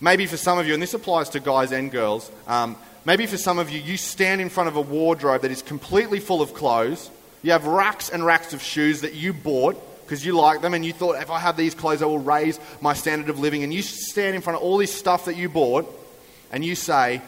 Maybe 0.00 0.26
for 0.26 0.36
some 0.36 0.58
of 0.58 0.66
you, 0.66 0.74
and 0.74 0.82
this 0.82 0.94
applies 0.94 1.30
to 1.30 1.40
guys 1.40 1.72
and 1.72 1.90
girls, 1.90 2.30
um, 2.46 2.76
maybe 3.04 3.26
for 3.26 3.36
some 3.36 3.58
of 3.58 3.70
you, 3.70 3.80
you 3.80 3.96
stand 3.96 4.40
in 4.40 4.48
front 4.48 4.68
of 4.68 4.76
a 4.76 4.80
wardrobe 4.80 5.42
that 5.42 5.50
is 5.50 5.62
completely 5.62 6.20
full 6.20 6.42
of 6.42 6.54
clothes. 6.54 7.10
You 7.42 7.52
have 7.52 7.66
racks 7.66 8.08
and 8.08 8.24
racks 8.24 8.52
of 8.52 8.62
shoes 8.62 9.00
that 9.00 9.14
you 9.14 9.32
bought 9.32 9.76
because 10.04 10.24
you 10.24 10.36
like 10.36 10.60
them 10.60 10.74
and 10.74 10.84
you 10.84 10.92
thought, 10.92 11.20
if 11.20 11.30
I 11.30 11.40
have 11.40 11.56
these 11.56 11.74
clothes, 11.74 12.02
I 12.02 12.06
will 12.06 12.18
raise 12.18 12.60
my 12.80 12.94
standard 12.94 13.30
of 13.30 13.40
living. 13.40 13.64
And 13.64 13.74
you 13.74 13.82
stand 13.82 14.36
in 14.36 14.42
front 14.42 14.58
of 14.58 14.62
all 14.62 14.76
this 14.76 14.92
stuff 14.92 15.24
that 15.24 15.36
you 15.36 15.48
bought 15.48 15.88
and 16.52 16.64
you 16.64 16.76
say, 16.76 17.20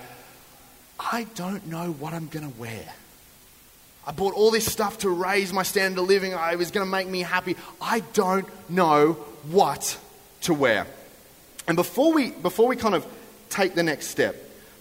I 1.00 1.24
don't 1.34 1.66
know 1.66 1.92
what 1.92 2.12
I'm 2.12 2.28
going 2.28 2.52
to 2.52 2.58
wear. 2.60 2.84
I 4.06 4.12
bought 4.12 4.34
all 4.34 4.50
this 4.50 4.70
stuff 4.70 4.98
to 4.98 5.10
raise 5.10 5.52
my 5.52 5.62
standard 5.62 6.00
of 6.00 6.08
living. 6.08 6.34
I 6.34 6.56
was 6.56 6.70
going 6.70 6.86
to 6.86 6.90
make 6.90 7.08
me 7.08 7.20
happy. 7.20 7.56
I 7.80 8.00
don't 8.12 8.46
know 8.68 9.14
what 9.50 9.98
to 10.42 10.54
wear. 10.54 10.86
And 11.66 11.76
before 11.76 12.12
we, 12.12 12.30
before 12.30 12.68
we 12.68 12.76
kind 12.76 12.94
of 12.94 13.06
take 13.48 13.74
the 13.74 13.82
next 13.82 14.08
step, 14.08 14.36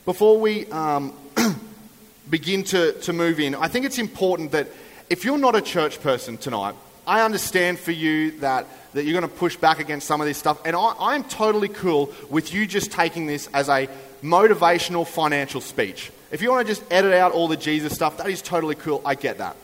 before 0.05 0.39
we 0.39 0.67
um, 0.67 1.13
begin 2.29 2.63
to, 2.65 2.93
to 3.01 3.13
move 3.13 3.39
in, 3.39 3.55
I 3.55 3.69
think 3.69 3.85
it's 3.85 3.97
important 3.97 4.51
that 4.51 4.67
if 5.09 5.23
you're 5.23 5.37
not 5.37 5.55
a 5.55 5.61
church 5.61 6.01
person 6.01 6.37
tonight, 6.37 6.75
I 7.07 7.21
understand 7.21 7.79
for 7.79 7.91
you 7.91 8.31
that, 8.39 8.67
that 8.93 9.03
you're 9.03 9.19
going 9.19 9.29
to 9.29 9.37
push 9.37 9.55
back 9.55 9.79
against 9.79 10.07
some 10.07 10.19
of 10.19 10.27
this 10.27 10.37
stuff. 10.37 10.61
And 10.65 10.75
I, 10.75 10.93
I'm 10.99 11.23
totally 11.23 11.69
cool 11.69 12.13
with 12.29 12.53
you 12.53 12.65
just 12.65 12.91
taking 12.91 13.25
this 13.25 13.47
as 13.53 13.69
a 13.69 13.87
motivational 14.21 15.07
financial 15.07 15.61
speech. 15.61 16.11
If 16.33 16.41
you 16.41 16.49
want 16.49 16.65
to 16.65 16.73
just 16.73 16.83
edit 16.91 17.13
out 17.13 17.31
all 17.31 17.47
the 17.47 17.55
Jesus 17.55 17.93
stuff, 17.93 18.17
that 18.17 18.27
is 18.27 18.41
totally 18.41 18.73
cool. 18.73 19.03
I 19.05 19.13
get 19.13 19.37
that. 19.37 19.55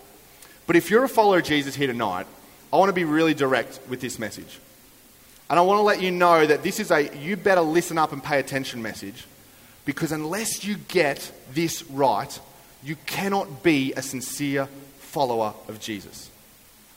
But 0.67 0.75
if 0.75 0.91
you're 0.91 1.03
a 1.03 1.09
follower 1.09 1.39
of 1.39 1.43
Jesus 1.43 1.73
here 1.73 1.87
tonight, 1.87 2.27
I 2.71 2.77
want 2.77 2.89
to 2.89 2.93
be 2.93 3.05
really 3.05 3.33
direct 3.33 3.79
with 3.89 4.01
this 4.01 4.19
message. 4.19 4.59
And 5.49 5.57
I 5.57 5.63
want 5.63 5.79
to 5.79 5.81
let 5.81 5.99
you 5.99 6.11
know 6.11 6.45
that 6.45 6.61
this 6.61 6.79
is 6.79 6.91
a 6.91 7.09
you 7.17 7.37
better 7.37 7.61
listen 7.61 7.97
up 7.97 8.13
and 8.13 8.23
pay 8.23 8.39
attention 8.39 8.83
message 8.83 9.25
because 9.83 10.11
unless 10.11 10.63
you 10.63 10.77
get 10.87 11.31
this 11.55 11.81
right, 11.89 12.39
you 12.83 12.95
cannot 13.07 13.63
be 13.63 13.93
a 13.93 14.03
sincere 14.03 14.67
follower 14.99 15.55
of 15.69 15.79
Jesus. 15.79 16.29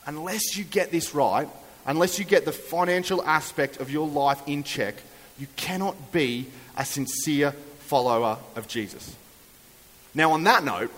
Unless 0.05 0.59
you 0.59 0.65
get 0.65 0.91
this 0.91 1.15
right, 1.15 1.49
unless 1.87 2.19
you 2.19 2.27
get 2.27 2.45
the 2.45 2.53
financial 2.53 3.25
aspect 3.25 3.79
of 3.79 3.91
your 3.91 4.07
life 4.07 4.43
in 4.47 4.65
check, 4.65 4.97
you 5.39 5.47
cannot 5.57 6.13
be 6.13 6.47
a 6.77 6.85
sincere 6.85 7.53
follower 7.79 8.37
of 8.55 8.69
Jesus. 8.69 9.17
Now, 10.15 10.33
on 10.33 10.45
that 10.45 10.65
note, 10.65 10.91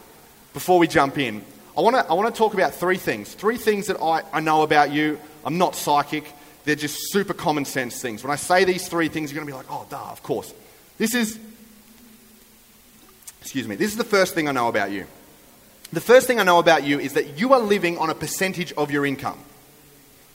before 0.53 0.79
we 0.79 0.89
jump 0.89 1.19
in, 1.19 1.45
I 1.77 1.81
want 1.81 1.97
to 1.97 2.07
I 2.07 2.15
wanna 2.15 2.31
talk 2.31 2.55
about 2.55 2.75
three 2.75 2.97
things. 2.97 3.33
Three 3.35 3.57
things 3.57 3.89
that 3.89 4.01
I, 4.01 4.23
I 4.33 4.41
know 4.41 4.63
about 4.63 4.93
you. 4.93 5.19
I'm 5.45 5.59
not 5.59 5.75
psychic, 5.75 6.25
they're 6.65 6.75
just 6.75 7.13
super 7.13 7.35
common 7.35 7.65
sense 7.65 8.01
things. 8.01 8.25
When 8.25 8.31
I 8.31 8.37
say 8.37 8.65
these 8.65 8.89
three 8.89 9.09
things, 9.09 9.31
you're 9.31 9.45
going 9.45 9.47
to 9.47 9.53
be 9.53 9.57
like, 9.57 9.71
oh, 9.71 9.87
duh, 9.91 10.11
of 10.11 10.23
course. 10.23 10.53
This 10.97 11.15
is, 11.15 11.39
excuse 13.41 13.69
me, 13.69 13.77
this 13.77 13.91
is 13.91 13.97
the 13.97 14.05
first 14.05 14.35
thing 14.35 14.49
I 14.49 14.53
know 14.53 14.69
about 14.69 14.91
you. 14.91 15.07
The 15.93 16.01
first 16.01 16.27
thing 16.27 16.41
I 16.41 16.43
know 16.43 16.59
about 16.59 16.85
you 16.85 16.99
is 16.99 17.13
that 17.13 17.39
you 17.39 17.53
are 17.53 17.61
living 17.61 17.99
on 17.99 18.09
a 18.11 18.15
percentage 18.15 18.73
of 18.73 18.91
your 18.91 19.05
income. 19.05 19.39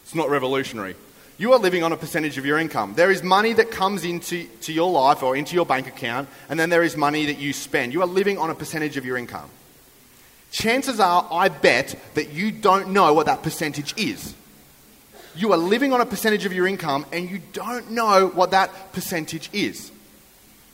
It's 0.03 0.15
not 0.15 0.29
revolutionary. 0.29 0.95
You 1.39 1.53
are 1.53 1.59
living 1.59 1.83
on 1.83 1.93
a 1.93 1.97
percentage 1.97 2.37
of 2.37 2.45
your 2.45 2.59
income. 2.59 2.95
There 2.95 3.09
is 3.09 3.23
money 3.23 3.53
that 3.53 3.71
comes 3.71 4.03
into 4.03 4.45
to 4.63 4.73
your 4.73 4.91
life 4.91 5.23
or 5.23 5.37
into 5.37 5.55
your 5.55 5.65
bank 5.65 5.87
account, 5.87 6.27
and 6.49 6.59
then 6.59 6.69
there 6.69 6.83
is 6.83 6.97
money 6.97 7.27
that 7.27 7.39
you 7.39 7.53
spend. 7.53 7.93
You 7.93 8.01
are 8.01 8.07
living 8.07 8.37
on 8.37 8.49
a 8.49 8.55
percentage 8.55 8.97
of 8.97 9.05
your 9.05 9.15
income. 9.15 9.49
Chances 10.51 10.99
are, 10.99 11.25
I 11.31 11.47
bet, 11.47 11.97
that 12.15 12.33
you 12.33 12.51
don't 12.51 12.89
know 12.89 13.13
what 13.13 13.27
that 13.27 13.41
percentage 13.41 13.97
is. 13.97 14.35
You 15.33 15.53
are 15.53 15.57
living 15.57 15.93
on 15.93 16.01
a 16.01 16.05
percentage 16.05 16.43
of 16.43 16.51
your 16.51 16.67
income, 16.67 17.05
and 17.13 17.29
you 17.29 17.39
don't 17.53 17.91
know 17.91 18.27
what 18.27 18.51
that 18.51 18.91
percentage 18.91 19.49
is. 19.53 19.93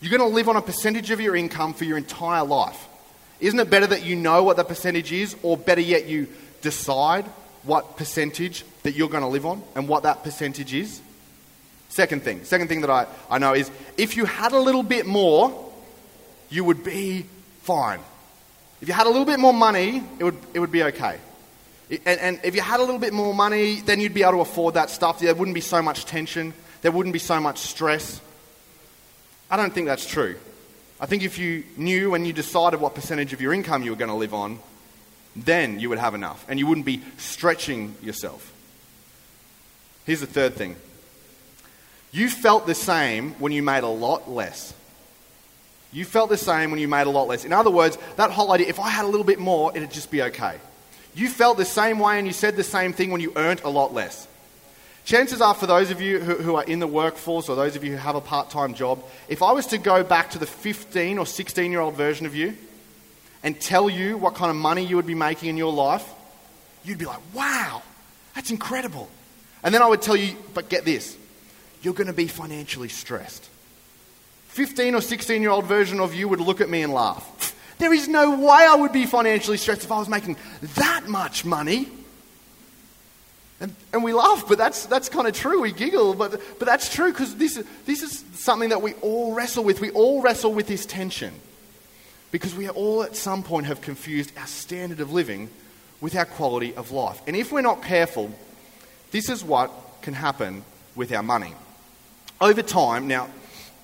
You're 0.01 0.17
going 0.17 0.27
to 0.27 0.35
live 0.35 0.49
on 0.49 0.55
a 0.55 0.63
percentage 0.63 1.11
of 1.11 1.21
your 1.21 1.35
income 1.35 1.75
for 1.75 1.83
your 1.83 1.97
entire 1.97 2.43
life. 2.43 2.87
Isn't 3.39 3.59
it 3.59 3.69
better 3.69 3.85
that 3.85 4.03
you 4.03 4.15
know 4.15 4.41
what 4.41 4.57
the 4.57 4.63
percentage 4.63 5.11
is, 5.11 5.35
or 5.43 5.57
better 5.57 5.81
yet, 5.81 6.07
you 6.07 6.27
decide 6.61 7.25
what 7.65 7.97
percentage 7.97 8.63
that 8.83 8.93
you're 8.93 9.09
going 9.09 9.23
to 9.23 9.27
live 9.29 9.45
on 9.45 9.63
and 9.75 9.87
what 9.87 10.03
that 10.03 10.23
percentage 10.23 10.73
is. 10.73 11.01
Second 11.89 12.23
thing, 12.23 12.43
second 12.43 12.67
thing 12.67 12.81
that 12.81 12.89
I, 12.89 13.07
I 13.29 13.37
know 13.37 13.53
is 13.53 13.71
if 13.97 14.17
you 14.17 14.25
had 14.25 14.51
a 14.51 14.59
little 14.59 14.83
bit 14.83 15.05
more, 15.05 15.71
you 16.49 16.63
would 16.63 16.83
be 16.83 17.25
fine. 17.61 17.99
If 18.81 18.87
you 18.87 18.93
had 18.93 19.07
a 19.07 19.09
little 19.09 19.25
bit 19.25 19.39
more 19.39 19.53
money, 19.53 20.03
it 20.19 20.23
would, 20.23 20.37
it 20.53 20.59
would 20.59 20.71
be 20.71 20.83
okay. 20.83 21.17
And, 21.89 22.19
and 22.19 22.39
if 22.43 22.55
you 22.55 22.61
had 22.61 22.79
a 22.79 22.83
little 22.83 22.99
bit 22.99 23.13
more 23.13 23.33
money, 23.33 23.81
then 23.81 23.99
you'd 23.99 24.13
be 24.13 24.23
able 24.23 24.33
to 24.33 24.39
afford 24.41 24.73
that 24.73 24.89
stuff. 24.89 25.19
There 25.19 25.33
wouldn't 25.33 25.55
be 25.55 25.61
so 25.61 25.81
much 25.81 26.05
tension, 26.05 26.53
there 26.81 26.91
wouldn't 26.91 27.13
be 27.13 27.19
so 27.19 27.39
much 27.39 27.59
stress. 27.59 28.21
I 29.49 29.57
don't 29.57 29.73
think 29.73 29.87
that's 29.87 30.07
true. 30.07 30.35
I 30.99 31.05
think 31.05 31.23
if 31.23 31.37
you 31.37 31.63
knew 31.77 32.15
and 32.15 32.25
you 32.25 32.33
decided 32.33 32.79
what 32.79 32.95
percentage 32.95 33.33
of 33.33 33.41
your 33.41 33.53
income 33.53 33.83
you 33.83 33.91
were 33.91 33.97
going 33.97 34.09
to 34.09 34.15
live 34.15 34.33
on, 34.33 34.59
then 35.35 35.79
you 35.79 35.89
would 35.89 35.99
have 35.99 36.15
enough 36.15 36.45
and 36.47 36.59
you 36.59 36.67
wouldn't 36.67 36.85
be 36.85 37.01
stretching 37.17 37.95
yourself. 38.01 38.53
Here's 40.05 40.21
the 40.21 40.27
third 40.27 40.53
thing 40.55 40.75
you 42.11 42.29
felt 42.29 42.65
the 42.65 42.75
same 42.75 43.33
when 43.33 43.51
you 43.51 43.61
made 43.61 43.83
a 43.83 43.87
lot 43.87 44.29
less. 44.29 44.73
You 45.91 46.05
felt 46.05 46.29
the 46.29 46.37
same 46.37 46.71
when 46.71 46.79
you 46.79 46.87
made 46.87 47.07
a 47.07 47.09
lot 47.09 47.27
less. 47.27 47.45
In 47.45 47.53
other 47.53 47.71
words, 47.71 47.97
that 48.15 48.31
whole 48.31 48.51
idea 48.51 48.67
if 48.67 48.79
I 48.79 48.89
had 48.89 49.05
a 49.05 49.07
little 49.07 49.25
bit 49.25 49.39
more, 49.39 49.75
it'd 49.75 49.91
just 49.91 50.11
be 50.11 50.21
okay. 50.23 50.59
You 51.13 51.29
felt 51.29 51.57
the 51.57 51.65
same 51.65 51.99
way 51.99 52.17
and 52.17 52.27
you 52.27 52.33
said 52.33 52.55
the 52.55 52.63
same 52.63 52.93
thing 52.93 53.11
when 53.11 53.21
you 53.21 53.31
earned 53.35 53.61
a 53.63 53.69
lot 53.69 53.93
less. 53.93 54.27
Chances 55.05 55.39
are, 55.39 55.53
for 55.53 55.67
those 55.67 55.91
of 55.91 56.01
you 56.01 56.19
who, 56.19 56.35
who 56.35 56.55
are 56.55 56.63
in 56.63 56.79
the 56.79 56.87
workforce 56.87 57.47
or 57.47 57.55
those 57.55 57.75
of 57.75 57.83
you 57.83 57.91
who 57.91 57.97
have 57.97 58.15
a 58.15 58.21
part 58.21 58.49
time 58.49 58.73
job, 58.73 59.03
if 59.29 59.43
I 59.43 59.51
was 59.51 59.67
to 59.67 59.77
go 59.77 60.03
back 60.03 60.31
to 60.31 60.39
the 60.39 60.47
15 60.47 61.17
or 61.17 61.25
16 61.25 61.71
year 61.71 61.79
old 61.79 61.95
version 61.95 62.25
of 62.25 62.35
you, 62.35 62.57
and 63.45 63.61
tell 63.61 63.89
you 63.91 64.17
what 64.17 64.33
kind 64.33 64.49
of 64.49 64.57
money 64.57 64.83
you 64.83 64.95
would 64.95 65.05
be 65.05 65.13
making 65.13 65.49
in 65.49 65.55
your 65.55 65.71
life, 65.71 66.03
you'd 66.83 66.97
be 66.97 67.05
like, 67.05 67.21
wow, 67.31 67.83
that's 68.33 68.49
incredible. 68.49 69.07
And 69.63 69.73
then 69.73 69.83
I 69.83 69.87
would 69.87 70.01
tell 70.01 70.15
you, 70.15 70.35
but 70.55 70.67
get 70.67 70.83
this, 70.83 71.15
you're 71.83 71.93
going 71.93 72.07
to 72.07 72.13
be 72.13 72.27
financially 72.27 72.89
stressed. 72.89 73.47
15 74.47 74.95
or 74.95 75.01
16 75.01 75.41
year 75.43 75.51
old 75.51 75.65
version 75.65 75.99
of 75.99 76.15
you 76.15 76.27
would 76.27 76.41
look 76.41 76.59
at 76.59 76.69
me 76.69 76.81
and 76.81 76.91
laugh. 76.91 77.55
There 77.77 77.93
is 77.93 78.07
no 78.07 78.35
way 78.35 78.65
I 78.67 78.75
would 78.75 78.91
be 78.91 79.05
financially 79.05 79.57
stressed 79.57 79.83
if 79.83 79.91
I 79.91 79.99
was 79.99 80.09
making 80.09 80.37
that 80.75 81.07
much 81.07 81.45
money. 81.45 81.89
And, 83.59 83.75
and 83.93 84.03
we 84.03 84.11
laugh, 84.11 84.45
but 84.47 84.57
that's, 84.57 84.87
that's 84.87 85.07
kind 85.07 85.27
of 85.27 85.35
true. 85.35 85.61
We 85.61 85.71
giggle, 85.71 86.15
but, 86.15 86.41
but 86.57 86.65
that's 86.65 86.91
true 86.91 87.11
because 87.11 87.35
this, 87.35 87.63
this 87.85 88.01
is 88.01 88.23
something 88.33 88.69
that 88.69 88.81
we 88.81 88.93
all 88.95 89.35
wrestle 89.35 89.63
with. 89.63 89.81
We 89.81 89.91
all 89.91 90.23
wrestle 90.23 90.51
with 90.51 90.67
this 90.67 90.85
tension. 90.85 91.33
Because 92.35 92.53
we 92.53 92.67
all 92.67 93.01
at 93.01 93.15
some 93.15 93.43
point 93.43 93.65
have 93.67 93.79
confused 93.79 94.37
our 94.37 94.45
standard 94.45 94.99
of 94.99 95.13
living 95.13 95.49
with 96.01 96.17
our 96.17 96.25
quality 96.25 96.75
of 96.75 96.91
life. 96.91 97.21
And 97.27 97.33
if 97.33 97.49
we're 97.49 97.61
not 97.61 97.81
careful, 97.81 98.29
this 99.11 99.29
is 99.29 99.41
what 99.41 99.71
can 100.01 100.13
happen 100.13 100.65
with 100.97 101.13
our 101.13 101.23
money. 101.23 101.53
Over 102.41 102.61
time, 102.61 103.07
now, 103.07 103.29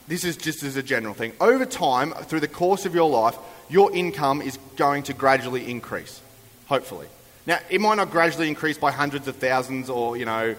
this 0.10 0.26
is 0.26 0.36
just 0.36 0.64
as 0.64 0.76
a 0.76 0.84
general 0.84 1.14
thing, 1.14 1.32
over 1.40 1.66
time, 1.66 2.12
through 2.12 2.42
the 2.42 2.50
course 2.50 2.86
of 2.86 2.94
your 2.94 3.10
life, 3.10 3.38
your 3.70 3.90
income 3.96 4.42
is 4.42 4.60
going 4.76 5.04
to 5.04 5.14
gradually 5.14 5.72
increase, 5.72 6.20
hopefully. 6.66 7.08
Now, 7.48 7.60
it 7.70 7.80
might 7.80 7.96
not 7.96 8.12
gradually 8.12 8.50
increase 8.50 8.78
by 8.78 8.92
hundreds 8.92 9.30
of 9.30 9.38
thousands 9.38 9.90
or, 9.90 10.18
you 10.18 10.26
know, 10.26 10.58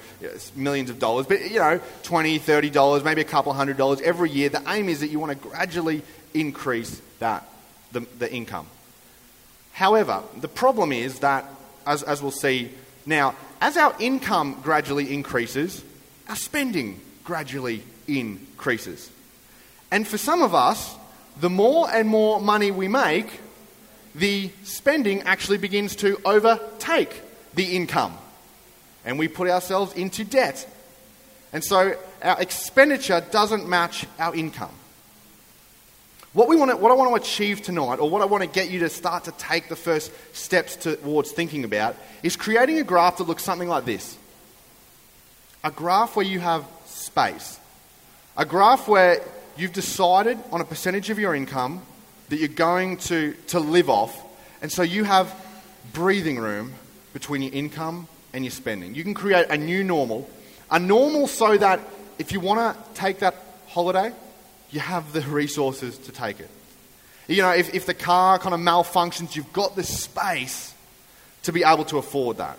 millions 0.57 0.89
of 0.89 0.99
dollars, 0.99 1.27
but, 1.27 1.43
you 1.43 1.59
know, 1.59 1.79
20, 2.05 2.39
30 2.39 2.71
dollars, 2.71 3.05
maybe 3.05 3.21
a 3.21 3.25
couple 3.25 3.53
hundred 3.53 3.77
dollars 3.77 4.01
every 4.01 4.31
year. 4.31 4.49
The 4.49 4.63
aim 4.67 4.89
is 4.89 5.01
that 5.01 5.09
you 5.09 5.21
want 5.21 5.33
to 5.33 5.49
gradually 5.49 6.01
increase 6.33 7.03
that 7.19 7.47
the, 7.93 8.01
the 8.19 8.33
income. 8.33 8.67
However, 9.73 10.23
the 10.41 10.49
problem 10.49 10.93
is 10.93 11.21
that, 11.21 11.45
as, 11.87 12.03
as 12.03 12.23
we'll 12.23 12.31
see 12.31 12.71
now, 13.07 13.35
as 13.61 13.77
our 13.77 13.95
income 13.99 14.61
gradually 14.63 15.13
increases, 15.13 15.83
our 16.29 16.37
spending 16.37 17.01
gradually 17.25 17.83
increases. 18.07 19.11
And 19.91 20.07
for 20.07 20.19
some 20.19 20.43
of 20.43 20.55
us, 20.55 20.97
the 21.41 21.51
more 21.51 21.89
and 21.91 22.09
more 22.09 22.41
money 22.41 22.71
we 22.71 22.89
make, 22.89 23.41
the 24.15 24.51
spending 24.65 25.23
actually 25.23 25.59
begins 25.59 25.97
to 25.97 26.21
overtake 26.25 27.23
the 27.55 27.77
income. 27.77 28.17
and 29.05 29.19
we 29.19 29.29
put 29.29 29.49
ourselves 29.49 29.93
into 29.95 30.25
debt. 30.25 30.67
And 31.53 31.65
so 31.65 31.97
our 32.23 32.41
expenditure 32.41 33.23
doesn't 33.31 33.69
match 33.69 34.07
our 34.19 34.35
income. 34.35 34.71
What, 36.33 36.49
we 36.49 36.57
want 36.57 36.71
to, 36.71 36.77
what 36.79 36.91
I 36.91 36.95
want 36.95 37.11
to 37.15 37.21
achieve 37.23 37.61
tonight, 37.61 37.99
or 37.99 38.09
what 38.09 38.23
I 38.23 38.25
want 38.25 38.43
to 38.43 38.49
get 38.49 38.71
you 38.71 38.81
to 38.81 38.89
start 38.89 39.25
to 39.25 39.33
take 39.33 39.69
the 39.69 39.77
first 39.77 40.11
steps 40.35 40.77
towards 40.77 41.31
thinking 41.31 41.65
about, 41.65 41.95
is 42.23 42.37
creating 42.37 42.79
a 42.79 42.85
graph 42.85 43.19
that 43.19 43.25
looks 43.25 43.43
something 43.43 43.69
like 43.69 43.85
this. 43.85 44.17
A 45.63 45.71
graph 45.71 46.17
where 46.17 46.25
you 46.25 46.41
have 46.41 46.65
space, 46.87 47.61
a 48.37 48.47
graph 48.47 48.89
where 48.89 49.21
you've 49.59 49.75
decided 49.75 50.39
on 50.51 50.63
a 50.63 50.65
percentage 50.65 51.11
of 51.11 51.19
your 51.19 51.35
income 51.35 51.83
that 52.31 52.39
you're 52.39 52.49
going 52.49 52.97
to, 52.97 53.35
to 53.49 53.61
live 53.61 53.91
off, 53.91 54.19
and 54.63 54.73
so 54.73 54.83
you 54.83 55.05
have 55.05 55.35
breathing 55.93 56.39
room 56.39 56.73
between 57.13 57.43
your 57.43 57.53
income 57.53 58.09
and 58.33 58.43
your 58.43 58.53
spending. 58.53 58.95
You 58.95 59.05
can 59.05 59.13
create 59.13 59.49
a 59.51 59.59
new 59.59 59.85
normal, 59.85 60.31
a 60.71 60.79
normal 60.79 61.27
so 61.27 61.59
that 61.59 61.81
if 62.19 62.33
you 62.33 62.41
want 62.41 62.75
to 62.75 62.95
take 62.95 63.19
that 63.19 63.35
holiday, 63.69 64.13
you 64.73 64.81
have 64.81 65.13
the 65.13 65.21
resources 65.21 65.97
to 65.99 66.13
take 66.13 66.41
it. 66.41 66.51
You 67.29 67.43
know, 67.43 67.51
if, 67.51 67.73
if 67.75 67.87
the 67.87 67.95
car 67.95 68.39
kind 68.39 68.55
of 68.55 68.61
malfunctions, 68.61 69.37
you've 69.37 69.53
got 69.53 69.77
the 69.77 69.85
space 69.85 70.75
to 71.45 71.53
be 71.53 71.63
able 71.63 71.85
to 71.87 71.99
afford 71.99 72.39
that. 72.39 72.59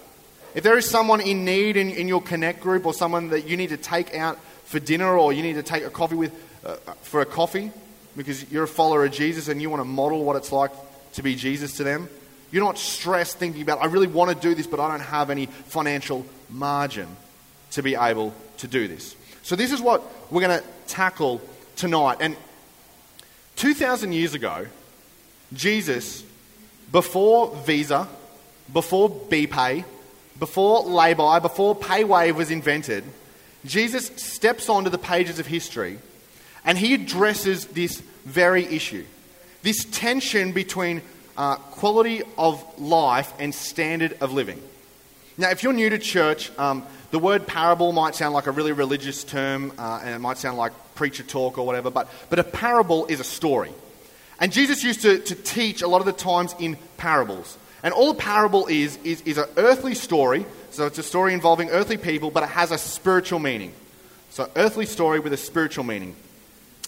If 0.55 0.63
there 0.63 0.77
is 0.77 0.89
someone 0.89 1.19
in 1.19 1.43
need 1.43 1.75
in, 1.77 1.89
in 1.89 2.07
your 2.07 2.21
connect 2.21 2.61
group 2.61 2.85
or 2.85 2.93
someone 2.93 3.29
that 3.29 3.47
you 3.47 3.57
need 3.57 3.69
to 3.69 3.77
take 3.77 4.15
out 4.15 4.39
for 4.65 4.79
dinner 4.79 5.17
or 5.17 5.33
you 5.33 5.41
need 5.41 5.53
to 5.53 5.63
take 5.63 5.83
a 5.83 5.89
coffee 5.89 6.15
with 6.15 6.31
uh, 6.63 6.75
for 7.01 7.21
a 7.21 7.25
coffee 7.25 7.71
because 8.15 8.49
you're 8.51 8.63
a 8.63 8.67
follower 8.67 9.03
of 9.03 9.11
Jesus 9.11 9.47
and 9.47 9.61
you 9.61 9.69
want 9.69 9.81
to 9.81 9.85
model 9.85 10.23
what 10.23 10.35
it's 10.35 10.51
like 10.51 10.71
to 11.13 11.23
be 11.23 11.35
Jesus 11.35 11.77
to 11.77 11.83
them, 11.83 12.07
you're 12.51 12.63
not 12.63 12.77
stressed 12.77 13.37
thinking 13.37 13.61
about, 13.61 13.81
I 13.81 13.85
really 13.85 14.07
want 14.07 14.29
to 14.29 14.35
do 14.35 14.53
this, 14.55 14.67
but 14.67 14.79
I 14.79 14.89
don't 14.89 14.99
have 14.99 15.29
any 15.29 15.47
financial 15.47 16.25
margin 16.49 17.07
to 17.71 17.81
be 17.81 17.95
able 17.95 18.33
to 18.57 18.67
do 18.67 18.87
this. 18.87 19.15
So, 19.41 19.55
this 19.55 19.71
is 19.71 19.81
what 19.81 20.03
we're 20.31 20.41
going 20.41 20.61
to 20.61 20.65
tackle 20.87 21.41
tonight. 21.75 22.17
And 22.19 22.35
2,000 23.55 24.11
years 24.11 24.33
ago, 24.33 24.67
Jesus, 25.53 26.23
before 26.91 27.55
Visa, 27.65 28.07
before 28.71 29.09
BPay, 29.09 29.85
before 30.39 30.83
Lay-By, 30.83 31.39
before 31.39 31.75
PayWave 31.75 32.35
was 32.35 32.51
invented, 32.51 33.03
Jesus 33.65 34.07
steps 34.15 34.69
onto 34.69 34.89
the 34.89 34.97
pages 34.97 35.39
of 35.39 35.47
history 35.47 35.99
and 36.65 36.77
he 36.77 36.93
addresses 36.93 37.65
this 37.67 38.01
very 38.25 38.65
issue 38.65 39.05
this 39.63 39.85
tension 39.85 40.51
between 40.51 41.01
uh, 41.37 41.55
quality 41.55 42.21
of 42.37 42.63
life 42.79 43.33
and 43.39 43.55
standard 43.55 44.15
of 44.21 44.33
living. 44.33 44.61
Now, 45.37 45.49
if 45.49 45.63
you're 45.63 45.73
new 45.73 45.89
to 45.89 45.97
church, 45.97 46.51
um, 46.59 46.85
the 47.13 47.19
word 47.19 47.45
parable 47.45 47.91
might 47.91 48.15
sound 48.15 48.33
like 48.33 48.47
a 48.47 48.51
really 48.51 48.71
religious 48.71 49.23
term 49.23 49.71
uh, 49.77 50.01
and 50.03 50.15
it 50.15 50.17
might 50.17 50.39
sound 50.39 50.57
like 50.57 50.73
preacher 50.95 51.21
talk 51.21 51.59
or 51.59 51.65
whatever, 51.67 51.91
but, 51.91 52.09
but 52.31 52.39
a 52.39 52.43
parable 52.43 53.05
is 53.05 53.19
a 53.19 53.23
story. 53.23 53.69
And 54.39 54.51
Jesus 54.51 54.83
used 54.83 55.03
to, 55.03 55.19
to 55.19 55.35
teach 55.35 55.83
a 55.83 55.87
lot 55.87 55.99
of 55.99 56.07
the 56.07 56.11
times 56.11 56.55
in 56.57 56.75
parables. 56.97 57.55
And 57.83 57.93
all 57.93 58.09
a 58.09 58.15
parable 58.15 58.65
is, 58.65 58.97
is, 59.03 59.21
is 59.21 59.37
an 59.37 59.45
earthly 59.57 59.93
story. 59.93 60.43
So 60.71 60.87
it's 60.87 60.97
a 60.97 61.03
story 61.03 61.35
involving 61.35 61.69
earthly 61.69 61.97
people, 61.97 62.31
but 62.31 62.41
it 62.41 62.49
has 62.49 62.71
a 62.71 62.79
spiritual 62.79 63.37
meaning. 63.37 63.73
So, 64.31 64.49
earthly 64.55 64.87
story 64.87 65.19
with 65.19 65.33
a 65.33 65.37
spiritual 65.37 65.83
meaning. 65.83 66.15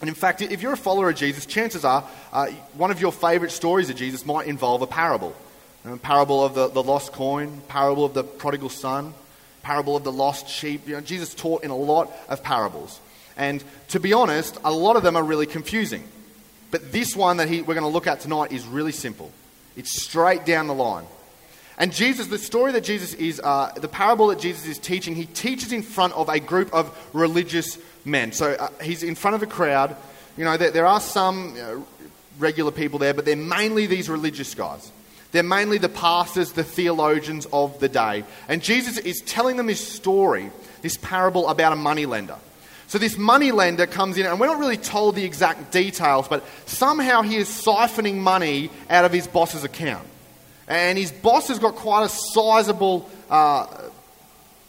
And 0.02 0.10
in 0.10 0.16
fact, 0.16 0.42
if 0.42 0.64
you're 0.64 0.74
a 0.74 0.78
follower 0.78 1.10
of 1.12 1.16
Jesus, 1.18 1.46
chances 1.46 1.86
are 1.86 2.04
uh, 2.34 2.48
one 2.74 2.90
of 2.90 3.00
your 3.00 3.12
favorite 3.12 3.52
stories 3.52 3.92
of 3.92 3.96
Jesus 3.96 4.26
might 4.26 4.48
involve 4.48 4.82
a 4.82 4.88
parable. 4.88 5.36
A 5.86 5.98
parable 5.98 6.44
of 6.44 6.56
the, 6.56 6.68
the 6.68 6.82
lost 6.82 7.12
coin, 7.12 7.62
parable 7.68 8.06
of 8.06 8.16
the 8.16 8.24
prodigal 8.24 8.70
son, 8.70 9.14
parable 9.66 9.96
of 9.96 10.04
the 10.04 10.12
lost 10.12 10.48
sheep. 10.48 10.88
You 10.88 10.94
know, 10.94 11.02
Jesus 11.02 11.34
taught 11.34 11.64
in 11.64 11.72
a 11.72 11.76
lot 11.76 12.16
of 12.30 12.44
parables. 12.44 13.00
And 13.36 13.64
to 13.90 14.00
be 14.00 14.14
honest, 14.14 14.58
a 14.64 14.72
lot 14.72 14.96
of 14.96 15.02
them 15.02 15.16
are 15.16 15.24
really 15.24 15.48
confusing. 15.48 16.04
But 16.70 16.92
this 16.92 17.16
one 17.16 17.38
that 17.38 17.50
he, 17.50 17.62
we're 17.62 17.74
going 17.74 17.82
to 17.82 17.88
look 17.88 18.06
at 18.06 18.20
tonight 18.20 18.52
is 18.52 18.66
really 18.68 18.92
simple. 18.92 19.32
It's 19.76 20.04
straight 20.04 20.46
down 20.46 20.68
the 20.68 20.76
line. 20.76 21.06
And 21.80 21.92
Jesus, 21.92 22.28
the 22.28 22.38
story 22.38 22.74
that 22.74 22.84
Jesus 22.84 23.16
is, 23.16 23.42
uh, 23.44 23.72
the 23.76 23.88
parable 23.88 24.28
that 24.28 24.40
Jesus 24.40 24.68
is 24.68 24.78
teaching, 24.78 25.16
he 25.16 25.26
teaches 25.26 25.74
in 25.74 25.82
front 25.82 26.14
of 26.14 26.30
a 26.30 26.40
group 26.40 26.72
of 26.72 26.96
religious 27.12 27.80
men. 28.06 28.34
So 28.34 28.52
uh, 28.52 28.70
he's 28.84 29.02
in 29.02 29.16
front 29.16 29.34
of 29.34 29.42
a 29.42 29.48
crowd. 29.48 29.98
You 30.38 30.46
know, 30.46 30.58
there, 30.58 30.70
there 30.70 30.86
are 30.86 31.02
some 31.02 31.56
know, 31.56 31.88
regular 32.38 32.72
people 32.72 33.00
there, 33.00 33.16
but 33.16 33.26
they're 33.26 33.36
mainly 33.36 33.88
these 33.88 34.10
religious 34.10 34.54
guys. 34.54 34.92
They're 35.32 35.44
mainly 35.44 35.78
the 35.78 35.90
pastors, 35.90 36.54
the 36.54 36.64
theologians 36.64 37.46
of 37.52 37.80
the 37.80 37.90
day. 37.90 38.24
And 38.48 38.62
Jesus 38.62 38.98
is 38.98 39.22
telling 39.22 39.58
them 39.58 39.68
this 39.68 39.86
story, 39.86 40.52
this 40.82 40.98
parable 40.98 41.50
about 41.50 41.74
a 41.74 41.76
money 41.76 42.06
lender. 42.06 42.38
So 42.88 43.00
this 43.00 43.18
money 43.18 43.52
lender 43.52 43.88
comes 43.88 44.18
in, 44.18 44.26
and 44.26 44.40
we're 44.40 44.46
not 44.46 44.60
really 44.60 44.78
told 44.78 45.16
the 45.16 45.26
exact 45.26 45.72
details, 45.72 46.28
but 46.28 46.44
somehow 46.66 47.24
he 47.24 47.36
is 47.36 47.50
siphoning 47.50 48.16
money 48.18 48.70
out 48.90 49.06
of 49.06 49.12
his 49.12 49.28
boss's 49.28 49.64
account. 49.64 50.08
And 50.68 50.98
his 50.98 51.12
boss 51.12 51.48
has 51.48 51.60
got 51.60 51.76
quite 51.76 52.06
a 52.06 52.10
sizable, 52.10 53.10
uh, 53.30 53.68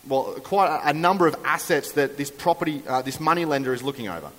well, 0.09 0.35
quite 0.43 0.81
a, 0.85 0.93
number 0.93 1.27
of 1.27 1.37
assets 1.45 1.93
that 1.93 2.17
this 2.17 2.31
property, 2.31 2.83
uh, 2.87 3.03
this 3.03 3.21
money 3.21 3.45
lender 3.45 3.73
is 3.73 3.83
looking 3.83 4.09
over. 4.09 4.31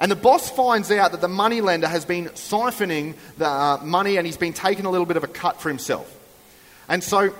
And 0.00 0.10
the 0.10 0.16
boss 0.16 0.50
finds 0.50 0.90
out 0.90 1.12
that 1.12 1.20
the 1.20 1.28
money 1.28 1.60
lender 1.60 1.86
has 1.86 2.04
been 2.04 2.26
siphoning 2.30 3.14
the 3.38 3.46
uh, 3.46 3.80
money 3.82 4.16
and 4.16 4.26
he's 4.26 4.36
been 4.36 4.52
taking 4.52 4.86
a 4.86 4.90
little 4.90 5.06
bit 5.06 5.16
of 5.16 5.24
a 5.24 5.28
cut 5.28 5.60
for 5.60 5.68
himself. 5.68 6.12
And 6.88 7.02
so 7.02 7.34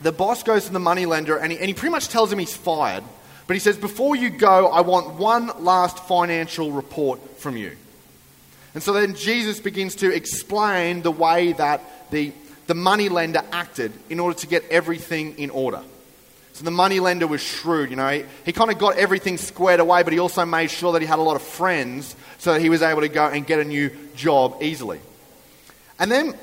the 0.00 0.12
boss 0.12 0.42
goes 0.42 0.66
to 0.66 0.72
the 0.72 0.80
money 0.80 1.06
lender 1.06 1.36
and 1.36 1.52
he, 1.52 1.58
and 1.58 1.68
he 1.68 1.74
pretty 1.74 1.92
much 1.92 2.08
tells 2.08 2.32
him 2.32 2.38
he's 2.38 2.56
fired 2.56 3.04
but 3.48 3.54
he 3.54 3.60
says, 3.60 3.78
Before 3.78 4.14
you 4.14 4.30
go, 4.30 4.68
I 4.68 4.82
want 4.82 5.14
one 5.14 5.50
last 5.64 5.98
financial 6.00 6.70
report 6.70 7.40
from 7.40 7.56
you. 7.56 7.76
And 8.74 8.82
so 8.82 8.92
then 8.92 9.14
Jesus 9.14 9.58
begins 9.58 9.96
to 9.96 10.14
explain 10.14 11.00
the 11.00 11.10
way 11.10 11.52
that 11.54 12.10
the, 12.10 12.32
the 12.66 12.74
money 12.74 13.08
lender 13.08 13.42
acted 13.50 13.92
in 14.10 14.20
order 14.20 14.38
to 14.40 14.46
get 14.46 14.64
everything 14.70 15.38
in 15.38 15.48
order. 15.48 15.80
So 16.52 16.64
the 16.64 16.70
money 16.70 16.98
lender 16.98 17.26
was 17.26 17.40
shrewd, 17.40 17.90
you 17.90 17.96
know. 17.96 18.08
He, 18.08 18.24
he 18.46 18.52
kind 18.52 18.70
of 18.70 18.78
got 18.78 18.96
everything 18.96 19.38
squared 19.38 19.80
away, 19.80 20.02
but 20.02 20.12
he 20.12 20.18
also 20.18 20.44
made 20.44 20.70
sure 20.70 20.92
that 20.92 21.02
he 21.02 21.06
had 21.06 21.18
a 21.18 21.22
lot 21.22 21.36
of 21.36 21.42
friends 21.42 22.16
so 22.38 22.52
that 22.52 22.60
he 22.60 22.68
was 22.68 22.82
able 22.82 23.02
to 23.02 23.08
go 23.08 23.26
and 23.26 23.46
get 23.46 23.60
a 23.60 23.64
new 23.64 23.90
job 24.16 24.62
easily. 24.62 25.00
And 25.98 26.10
then, 26.10 26.34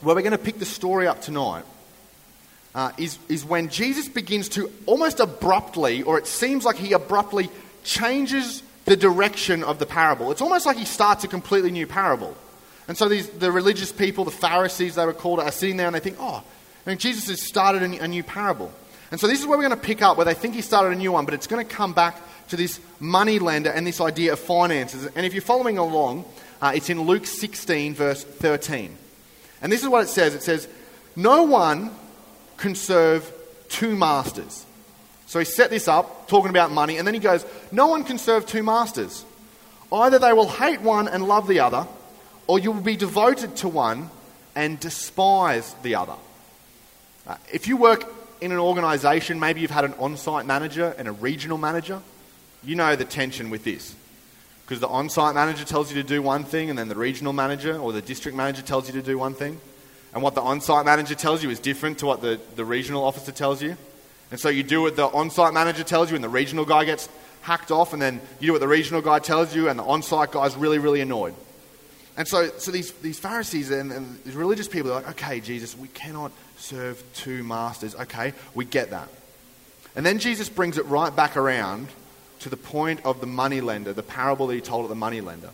where 0.00 0.14
we're 0.14 0.22
going 0.22 0.32
to 0.32 0.38
pick 0.38 0.58
the 0.58 0.64
story 0.64 1.06
up 1.06 1.20
tonight 1.20 1.64
uh, 2.74 2.92
is, 2.98 3.18
is 3.28 3.44
when 3.44 3.68
Jesus 3.68 4.08
begins 4.08 4.48
to 4.50 4.70
almost 4.84 5.20
abruptly, 5.20 6.02
or 6.02 6.18
it 6.18 6.26
seems 6.26 6.64
like 6.64 6.76
he 6.76 6.92
abruptly 6.92 7.48
changes 7.84 8.62
the 8.84 8.96
direction 8.96 9.64
of 9.64 9.78
the 9.78 9.86
parable. 9.86 10.30
It's 10.30 10.42
almost 10.42 10.66
like 10.66 10.76
he 10.76 10.84
starts 10.84 11.24
a 11.24 11.28
completely 11.28 11.70
new 11.70 11.86
parable. 11.86 12.36
And 12.88 12.96
so 12.96 13.08
these, 13.08 13.28
the 13.28 13.50
religious 13.50 13.90
people, 13.90 14.24
the 14.24 14.30
Pharisees, 14.30 14.94
they 14.94 15.06
were 15.06 15.12
called, 15.12 15.40
are 15.40 15.50
sitting 15.50 15.76
there 15.76 15.86
and 15.86 15.94
they 15.94 16.00
think, 16.00 16.16
oh, 16.20 16.42
I 16.86 16.90
mean, 16.90 16.98
Jesus 16.98 17.28
has 17.28 17.42
started 17.42 17.82
a, 17.82 18.04
a 18.04 18.08
new 18.08 18.22
parable. 18.22 18.72
And 19.10 19.20
so 19.20 19.26
this 19.26 19.40
is 19.40 19.46
where 19.46 19.56
we're 19.56 19.68
going 19.68 19.78
to 19.78 19.86
pick 19.86 20.02
up, 20.02 20.16
where 20.16 20.24
they 20.24 20.34
think 20.34 20.54
he 20.54 20.62
started 20.62 20.92
a 20.92 20.96
new 20.96 21.12
one, 21.12 21.24
but 21.24 21.34
it's 21.34 21.46
going 21.46 21.64
to 21.64 21.74
come 21.74 21.92
back 21.92 22.20
to 22.48 22.56
this 22.56 22.80
money 23.00 23.38
lender 23.38 23.70
and 23.70 23.86
this 23.86 24.00
idea 24.00 24.32
of 24.32 24.38
finances. 24.38 25.06
And 25.14 25.24
if 25.26 25.32
you're 25.32 25.42
following 25.42 25.78
along, 25.78 26.24
uh, 26.60 26.72
it's 26.74 26.90
in 26.90 27.02
Luke 27.02 27.26
16, 27.26 27.94
verse 27.94 28.24
13. 28.24 28.96
And 29.62 29.72
this 29.72 29.82
is 29.82 29.88
what 29.88 30.02
it 30.04 30.08
says 30.08 30.34
it 30.34 30.42
says, 30.42 30.68
No 31.14 31.44
one 31.44 31.90
can 32.56 32.74
serve 32.74 33.32
two 33.68 33.96
masters. 33.96 34.64
So 35.26 35.38
he 35.38 35.44
set 35.44 35.70
this 35.70 35.88
up, 35.88 36.28
talking 36.28 36.50
about 36.50 36.70
money, 36.70 36.98
and 36.98 37.06
then 37.06 37.14
he 37.14 37.20
goes, 37.20 37.44
No 37.72 37.88
one 37.88 38.04
can 38.04 38.18
serve 38.18 38.46
two 38.46 38.62
masters. 38.62 39.24
Either 39.92 40.18
they 40.18 40.32
will 40.32 40.48
hate 40.48 40.80
one 40.80 41.08
and 41.08 41.26
love 41.26 41.46
the 41.46 41.60
other, 41.60 41.86
or 42.46 42.58
you 42.58 42.72
will 42.72 42.80
be 42.80 42.96
devoted 42.96 43.56
to 43.56 43.68
one 43.68 44.10
and 44.54 44.80
despise 44.80 45.74
the 45.82 45.94
other. 45.94 46.14
Uh, 47.26 47.36
if 47.52 47.68
you 47.68 47.76
work 47.76 48.04
in 48.40 48.52
an 48.52 48.58
organization, 48.58 49.40
maybe 49.40 49.60
you've 49.60 49.70
had 49.70 49.84
an 49.84 49.94
on 49.94 50.16
site 50.16 50.46
manager 50.46 50.94
and 50.98 51.08
a 51.08 51.12
regional 51.12 51.58
manager, 51.58 52.00
you 52.64 52.74
know 52.74 52.96
the 52.96 53.04
tension 53.04 53.50
with 53.50 53.64
this. 53.64 53.94
Because 54.64 54.80
the 54.80 54.88
on 54.88 55.08
site 55.08 55.34
manager 55.34 55.64
tells 55.64 55.92
you 55.92 56.02
to 56.02 56.08
do 56.08 56.20
one 56.20 56.44
thing, 56.44 56.70
and 56.70 56.78
then 56.78 56.88
the 56.88 56.96
regional 56.96 57.32
manager 57.32 57.78
or 57.78 57.92
the 57.92 58.02
district 58.02 58.36
manager 58.36 58.62
tells 58.62 58.88
you 58.88 59.00
to 59.00 59.02
do 59.02 59.16
one 59.16 59.34
thing. 59.34 59.60
And 60.12 60.22
what 60.22 60.34
the 60.34 60.40
on 60.40 60.60
site 60.60 60.84
manager 60.84 61.14
tells 61.14 61.42
you 61.42 61.50
is 61.50 61.60
different 61.60 61.98
to 61.98 62.06
what 62.06 62.20
the, 62.20 62.40
the 62.56 62.64
regional 62.64 63.04
officer 63.04 63.32
tells 63.32 63.62
you. 63.62 63.76
And 64.30 64.40
so 64.40 64.48
you 64.48 64.62
do 64.62 64.82
what 64.82 64.96
the 64.96 65.06
on 65.06 65.30
site 65.30 65.54
manager 65.54 65.84
tells 65.84 66.10
you, 66.10 66.16
and 66.16 66.24
the 66.24 66.28
regional 66.28 66.64
guy 66.64 66.84
gets 66.84 67.08
hacked 67.42 67.70
off, 67.70 67.92
and 67.92 68.02
then 68.02 68.20
you 68.40 68.48
do 68.48 68.52
what 68.52 68.60
the 68.60 68.68
regional 68.68 69.02
guy 69.02 69.20
tells 69.20 69.54
you, 69.54 69.68
and 69.68 69.78
the 69.78 69.84
on 69.84 70.02
site 70.02 70.32
guy's 70.32 70.56
really, 70.56 70.78
really 70.78 71.00
annoyed. 71.00 71.34
And 72.16 72.26
so, 72.26 72.48
so 72.58 72.70
these, 72.70 72.92
these 72.92 73.18
Pharisees 73.18 73.70
and, 73.70 73.92
and 73.92 74.18
these 74.24 74.34
religious 74.34 74.68
people 74.68 74.90
are 74.90 74.94
like, 74.94 75.10
okay, 75.10 75.38
Jesus, 75.40 75.76
we 75.76 75.88
cannot 75.88 76.32
serve 76.56 77.02
two 77.14 77.42
masters. 77.44 77.94
Okay, 77.94 78.32
we 78.54 78.64
get 78.64 78.90
that. 78.90 79.08
And 79.94 80.04
then 80.04 80.18
Jesus 80.18 80.48
brings 80.48 80.78
it 80.78 80.86
right 80.86 81.14
back 81.14 81.36
around 81.36 81.88
to 82.40 82.50
the 82.50 82.56
point 82.56 83.00
of 83.04 83.20
the 83.20 83.26
money 83.26 83.60
lender, 83.60 83.92
the 83.92 84.02
parable 84.02 84.46
that 84.48 84.54
he 84.54 84.60
told 84.60 84.84
of 84.84 84.88
the 84.88 84.94
money 84.94 85.20
lender. 85.20 85.50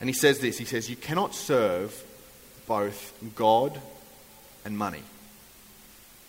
And 0.00 0.08
he 0.08 0.14
says 0.14 0.38
this 0.40 0.58
He 0.58 0.64
says, 0.64 0.90
You 0.90 0.96
cannot 0.96 1.34
serve 1.34 2.04
both 2.66 3.14
God 3.34 3.80
and 4.64 4.76
money. 4.76 5.02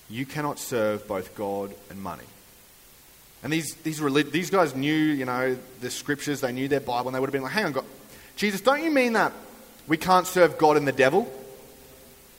you 0.10 0.26
cannot 0.26 0.58
serve 0.58 1.08
both 1.08 1.36
God 1.36 1.74
and 1.90 2.02
money. 2.02 2.24
And 3.44 3.54
these, 3.54 3.76
these, 3.84 4.02
relig- 4.02 4.32
these 4.32 4.50
guys 4.50 4.76
knew, 4.76 4.94
you 4.94 5.26
know, 5.26 5.58
the 5.82 5.90
scriptures, 5.90 6.42
they 6.42 6.52
knew 6.52 6.68
their 6.68 6.80
Bible, 6.80 7.08
and 7.08 7.16
they 7.16 7.20
would 7.20 7.28
have 7.28 7.34
been 7.34 7.44
like, 7.44 7.52
hang 7.52 7.66
on, 7.66 7.72
God, 7.72 7.86
Jesus, 8.36 8.62
don't 8.62 8.84
you 8.84 8.92
mean 8.92 9.14
that 9.14 9.34
we 9.88 9.98
can't 9.98 10.28
serve 10.28 10.58
God 10.58 10.78
and 10.78 10.88
the 10.88 10.92
devil? 10.92 11.32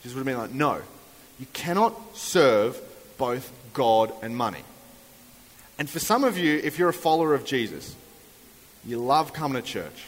Jesus 0.03 0.17
would 0.17 0.27
have 0.27 0.27
been 0.27 0.39
like, 0.39 0.53
no. 0.53 0.83
You 1.41 1.47
cannot 1.55 1.95
serve 2.15 2.81
both 3.19 3.51
God 3.73 4.13
and 4.23 4.37
money. 4.37 4.63
And 5.79 5.89
for 5.89 5.99
some 5.99 6.23
of 6.23 6.37
you, 6.37 6.61
if 6.63 6.79
you're 6.79 6.91
a 6.91 6.95
follower 6.95 7.35
of 7.35 7.47
Jesus, 7.47 7.97
you 8.85 8.99
love 8.99 9.33
coming 9.33 9.61
to 9.61 9.67
church, 9.67 10.07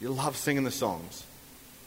you 0.00 0.10
love 0.10 0.36
singing 0.36 0.64
the 0.64 0.70
songs, 0.72 1.24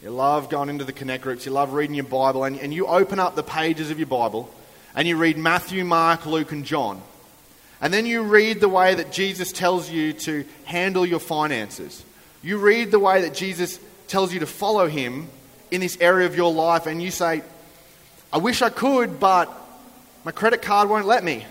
you 0.01 0.09
love 0.09 0.49
going 0.49 0.69
into 0.69 0.85
the 0.85 0.93
connect 0.93 1.23
groups, 1.23 1.45
you 1.45 1.51
love 1.51 1.73
reading 1.73 1.95
your 1.95 2.05
Bible, 2.05 2.45
and, 2.45 2.57
and 2.57 2.73
you 2.73 2.87
open 2.87 3.19
up 3.19 3.35
the 3.35 3.43
pages 3.43 3.91
of 3.91 3.99
your 3.99 4.07
Bible 4.07 4.49
and 4.95 5.07
you 5.07 5.17
read 5.17 5.37
Matthew, 5.37 5.83
Mark, 5.83 6.25
Luke, 6.25 6.51
and 6.51 6.65
John. 6.65 7.01
And 7.81 7.93
then 7.93 8.05
you 8.05 8.23
read 8.23 8.59
the 8.59 8.69
way 8.69 8.95
that 8.95 9.11
Jesus 9.11 9.51
tells 9.51 9.89
you 9.89 10.13
to 10.13 10.45
handle 10.65 11.05
your 11.05 11.19
finances. 11.19 12.03
You 12.41 12.57
read 12.57 12.91
the 12.91 12.99
way 12.99 13.21
that 13.21 13.33
Jesus 13.33 13.79
tells 14.07 14.33
you 14.33 14.39
to 14.39 14.47
follow 14.47 14.87
him 14.87 15.29
in 15.71 15.81
this 15.81 15.97
area 16.01 16.25
of 16.25 16.35
your 16.35 16.51
life, 16.51 16.87
and 16.87 17.01
you 17.01 17.11
say, 17.11 17.43
I 18.31 18.37
wish 18.37 18.61
I 18.61 18.69
could, 18.69 19.19
but 19.19 19.51
my 20.23 20.31
credit 20.31 20.61
card 20.61 20.89
won't 20.89 21.07
let 21.07 21.23
me. 21.23 21.45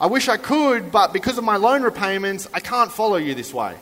I 0.00 0.06
wish 0.06 0.28
I 0.28 0.36
could, 0.36 0.90
but 0.90 1.12
because 1.12 1.38
of 1.38 1.44
my 1.44 1.56
loan 1.56 1.82
repayments, 1.82 2.48
I 2.52 2.60
can't 2.60 2.90
follow 2.90 3.16
you 3.16 3.34
this 3.34 3.54
way. 3.54 3.76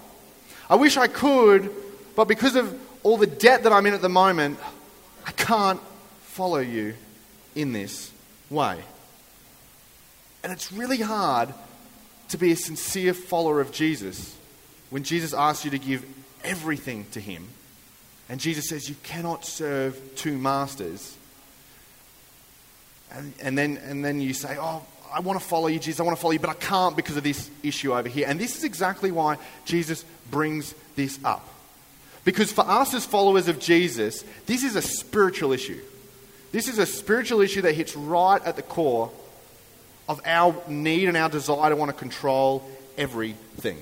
I 0.69 0.77
wish 0.77 0.97
I 0.97 1.07
could, 1.07 1.71
but 2.15 2.29
because 2.29 2.55
of 2.55 2.79
all 3.03 3.17
the 3.17 3.27
debt 3.27 3.65
that 3.65 3.73
I'm 3.73 3.87
in 3.87 3.95
at 3.95 4.03
the 4.03 4.09
moment, 4.09 4.59
I 5.27 5.33
can't 5.33 5.81
follow 6.23 6.59
you 6.59 6.95
in 7.55 7.73
this 7.73 8.13
way. 8.51 8.79
And 10.43 10.53
it's 10.53 10.73
really 10.73 11.01
hard 11.01 11.53
to 12.29 12.39
be 12.39 12.53
a 12.53 12.57
sincere 12.57 13.15
follower 13.15 13.61
of 13.61 13.73
Jesus 13.73 14.37
when 14.91 15.05
Jesus 15.05 15.33
asks 15.33 15.65
you 15.65 15.71
to 15.71 15.79
give 15.79 16.05
everything 16.45 17.07
to 17.13 17.21
Him. 17.21 17.49
And 18.29 18.41
Jesus 18.41 18.69
says 18.69 18.89
you 18.89 18.97
cannot 19.03 19.45
serve 19.45 20.01
two 20.17 20.39
masters. 20.39 21.17
And, 23.13 23.33
and, 23.43 23.59
then, 23.59 23.77
and 23.79 24.05
then 24.05 24.21
you 24.21 24.35
say, 24.35 24.57
Oh, 24.59 24.85
I 25.13 25.21
want 25.21 25.39
to 25.39 25.45
follow 25.45 25.67
you, 25.67 25.79
Jesus. 25.79 26.01
I 26.01 26.05
want 26.05 26.17
to 26.17 26.21
follow 26.21 26.33
you, 26.33 26.39
but 26.39 26.51
I 26.51 26.55
can't 26.55 26.97
because 26.97 27.17
of 27.17 27.23
this 27.23 27.51
issue 27.63 27.95
over 27.95 28.09
here. 28.09 28.27
And 28.29 28.41
this 28.41 28.57
is 28.57 28.65
exactly 28.65 29.13
why 29.13 29.37
Jesus 29.65 30.05
brings 30.31 30.75
this 30.97 31.19
up. 31.25 31.47
Because 32.25 32.53
for 32.53 32.63
us 32.63 32.95
as 32.95 33.05
followers 33.05 33.49
of 33.49 33.59
Jesus, 33.59 34.25
this 34.47 34.65
is 34.65 34.77
a 34.77 34.83
spiritual 34.83 35.53
issue. 35.53 35.81
This 36.53 36.69
is 36.69 36.79
a 36.79 36.87
spiritual 36.87 37.41
issue 37.41 37.63
that 37.63 37.75
hits 37.75 37.97
right 37.97 38.43
at 38.45 38.57
the 38.57 38.63
core 38.63 39.11
of 40.09 40.21
our 40.25 40.55
need 40.69 41.09
and 41.09 41.17
our 41.17 41.29
desire 41.29 41.71
to 41.71 41.77
want 41.77 41.91
to 41.91 41.97
control 41.97 42.63
everything. 42.97 43.79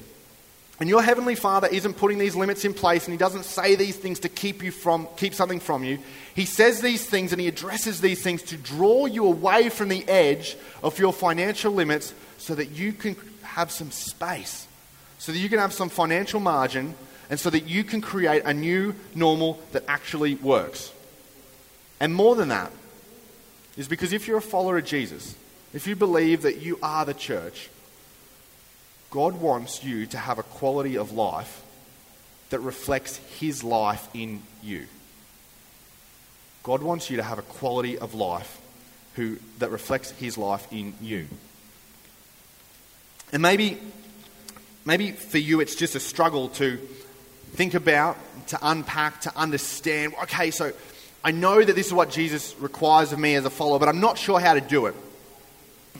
And 0.81 0.89
your 0.89 1.03
heavenly 1.03 1.35
Father 1.35 1.69
isn't 1.69 1.99
putting 1.99 2.17
these 2.19 2.35
limits 2.35 2.65
in 2.65 2.73
place 2.73 3.05
and 3.05 3.13
he 3.13 3.19
doesn't 3.19 3.45
say 3.45 3.75
these 3.75 3.97
things 3.97 4.21
to 4.21 4.31
keep 4.31 4.63
you 4.63 4.73
from 4.73 5.07
keep 5.17 5.35
something 5.35 5.61
from 5.61 5.85
you. 5.85 5.99
He 6.35 6.47
says 6.47 6.81
these 6.81 7.05
things 7.05 7.33
and 7.33 7.41
he 7.41 7.49
addresses 7.49 8.01
these 8.01 8.23
things 8.23 8.43
to 8.45 8.57
draw 8.57 9.05
you 9.05 9.27
away 9.27 9.69
from 9.69 9.91
the 9.91 10.09
edge 10.09 10.57
of 10.83 10.99
your 10.99 11.13
financial 11.13 11.73
limits 11.73 12.15
so 12.39 12.55
that 12.55 12.71
you 12.71 12.95
can 12.95 13.15
have 13.43 13.71
some 13.71 13.91
space. 13.91 14.67
So 15.19 15.33
that 15.33 15.39
you 15.39 15.51
can 15.51 15.59
have 15.59 15.75
some 15.75 15.91
financial 15.91 16.41
margin 16.41 16.95
and 17.29 17.39
so 17.39 17.51
that 17.51 17.67
you 17.67 17.85
can 17.85 18.01
create 18.01 18.43
a 18.45 18.55
new 18.55 18.95
normal 19.15 19.61
that 19.73 19.85
actually 19.87 20.37
works. 20.37 20.93
And 22.01 22.15
more 22.15 22.35
than 22.35 22.49
that, 22.49 22.73
is 23.77 23.87
because 23.87 24.13
if 24.13 24.27
you're 24.27 24.39
a 24.39 24.43
follower 24.43 24.79
of 24.79 24.85
Jesus, 24.85 25.35
if 25.73 25.87
you 25.87 25.95
believe 25.95 26.43
that 26.43 26.61
you 26.61 26.79
are 26.83 27.05
the 27.05 27.15
church, 27.15 27.69
God 29.11 29.41
wants 29.41 29.83
you 29.83 30.07
to 30.07 30.19
have 30.19 30.39
a 30.39 30.45
quality 30.45 30.97
of 30.97 31.13
life 31.13 31.63
that 32.51 32.61
reflects 32.61 33.17
His 33.39 33.65
life 33.65 34.09
in 34.15 34.43
you. 34.63 34.87
God 36.63 36.83
wants 36.83 37.11
you 37.11 37.17
to 37.17 37.23
have 37.23 37.39
a 37.39 37.43
quality 37.43 37.99
of 37.99 38.15
life 38.15 38.61
who, 39.15 39.39
that 39.59 39.71
reflects 39.71 40.11
His 40.13 40.39
life 40.39 40.67
in 40.71 40.95
you. 41.01 41.27
And 43.33 43.43
maybe, 43.43 43.79
maybe 44.85 45.13
for 45.13 45.39
you 45.39 45.61
it's 45.61 45.75
just 45.75 45.95
a 45.95 46.01
struggle 46.01 46.49
to 46.51 46.77
think 47.53 47.75
about, 47.75 48.17
to 48.49 48.59
unpack, 48.63 49.23
to 49.23 49.37
understand. 49.37 50.15
Okay, 50.23 50.51
so 50.51 50.73
I 51.25 51.33
know 51.33 51.63
that 51.63 51.75
this 51.75 51.87
is 51.87 51.93
what 51.93 52.11
Jesus 52.11 52.55
requires 52.61 53.13
of 53.13 53.19
me 53.19 53.35
as 53.35 53.45
a 53.45 53.51
follower, 53.51 53.79
but 53.79 53.89
I'm 53.89 54.01
not 54.01 54.19
sure 54.19 54.39
how 54.39 54.55
to 54.55 54.61
do 54.61 54.87
it. 54.87 54.95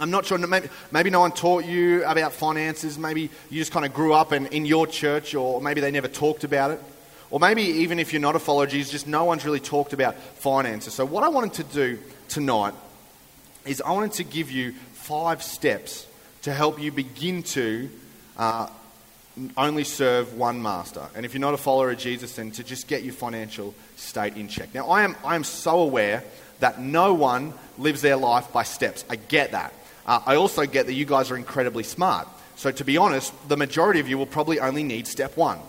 I'm 0.01 0.11
not 0.11 0.25
sure, 0.25 0.39
maybe, 0.39 0.69
maybe 0.91 1.11
no 1.11 1.21
one 1.21 1.33
taught 1.33 1.67
you 1.67 2.05
about 2.05 2.33
finances. 2.33 2.99
Maybe 2.99 3.29
you 3.51 3.59
just 3.59 3.71
kind 3.71 3.85
of 3.85 3.93
grew 3.93 4.15
up 4.15 4.33
in, 4.33 4.47
in 4.47 4.65
your 4.65 4.87
church, 4.87 5.35
or 5.35 5.61
maybe 5.61 5.83
they 5.83 5.91
never 5.91 6.09
talked 6.09 6.43
about 6.43 6.71
it. 6.71 6.81
Or 7.31 7.39
maybe 7.39 7.63
even 7.63 7.99
if 7.99 8.13
you're 8.13 8.23
not 8.23 8.35
a 8.35 8.39
follower 8.39 8.65
of 8.65 8.71
Jesus, 8.71 8.91
just 8.91 9.07
no 9.07 9.25
one's 9.25 9.45
really 9.45 9.61
talked 9.61 9.93
about 9.93 10.17
finances. 10.17 10.95
So, 10.95 11.05
what 11.05 11.23
I 11.23 11.29
wanted 11.29 11.53
to 11.55 11.65
do 11.65 11.99
tonight 12.29 12.75
is 13.67 13.83
I 13.83 13.93
wanted 13.93 14.13
to 14.13 14.25
give 14.25 14.51
you 14.51 14.73
five 14.95 15.43
steps 15.43 16.07
to 16.43 16.53
help 16.55 16.81
you 16.81 16.91
begin 16.91 17.43
to 17.43 17.91
uh, 18.39 18.69
only 19.57 19.85
serve 19.85 20.35
one 20.35 20.63
master. 20.63 21.07
And 21.15 21.27
if 21.27 21.35
you're 21.35 21.41
not 21.41 21.55
a 21.55 21.59
follower 21.59 21.91
of 21.91 21.99
Jesus, 21.99 22.35
then 22.35 22.51
to 22.53 22.65
just 22.65 22.89
get 22.89 23.03
your 23.03 23.13
financial 23.13 23.75
state 23.97 24.37
in 24.37 24.49
check. 24.49 24.75
Now, 24.75 24.89
I 24.89 25.03
am, 25.03 25.15
I 25.23 25.37
am 25.37 25.45
so 25.45 25.81
aware 25.81 26.25
that 26.61 26.81
no 26.81 27.15
one 27.15 27.53
lives 27.79 28.03
their 28.03 28.17
life 28.17 28.53
by 28.53 28.63
steps. 28.63 29.05
I 29.09 29.17
get 29.17 29.53
that. 29.53 29.73
Uh, 30.11 30.21
I 30.27 30.35
also 30.35 30.67
get 30.67 30.87
that 30.87 30.95
you 30.95 31.05
guys 31.05 31.31
are 31.31 31.37
incredibly 31.37 31.85
smart. 31.85 32.27
So, 32.57 32.73
to 32.73 32.85
be 32.85 32.97
honest, 32.97 33.33
the 33.49 33.57
majority 33.57 34.01
of 34.01 34.09
you 34.09 34.19
will 34.19 34.27
probably 34.27 34.59
only 34.59 34.83
need 34.83 35.07
step 35.07 35.37
one. 35.37 35.61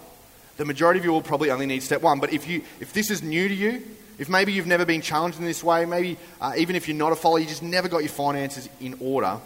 The 0.58 0.65
majority 0.65 0.97
of 0.97 1.06
you 1.06 1.12
will 1.12 1.21
probably 1.21 1.51
only 1.51 1.67
need 1.67 1.84
step 1.84 2.01
one. 2.01 2.19
But 2.19 2.34
if, 2.34 2.47
you, 2.47 2.63
if 2.80 2.91
this 2.91 3.12
is 3.12 3.21
new 3.21 3.47
to 3.47 3.54
you, 3.54 3.84
if 4.17 4.30
maybe 4.30 4.51
you've 4.51 4.65
never 4.65 4.84
been 4.84 5.01
challenged 5.01 5.38
in 5.38 5.45
this 5.45 5.63
way, 5.63 5.86
maybe 5.86 6.17
uh, 6.41 6.54
even 6.58 6.75
if 6.75 6.88
you're 6.88 6.97
not 6.97 7.12
a 7.12 7.15
follower, 7.15 7.38
you 7.38 7.45
just 7.45 7.62
never 7.62 7.88
got 7.88 7.99
your 7.99 8.10
finances 8.10 8.67
in 8.80 8.97
order, 8.99 9.38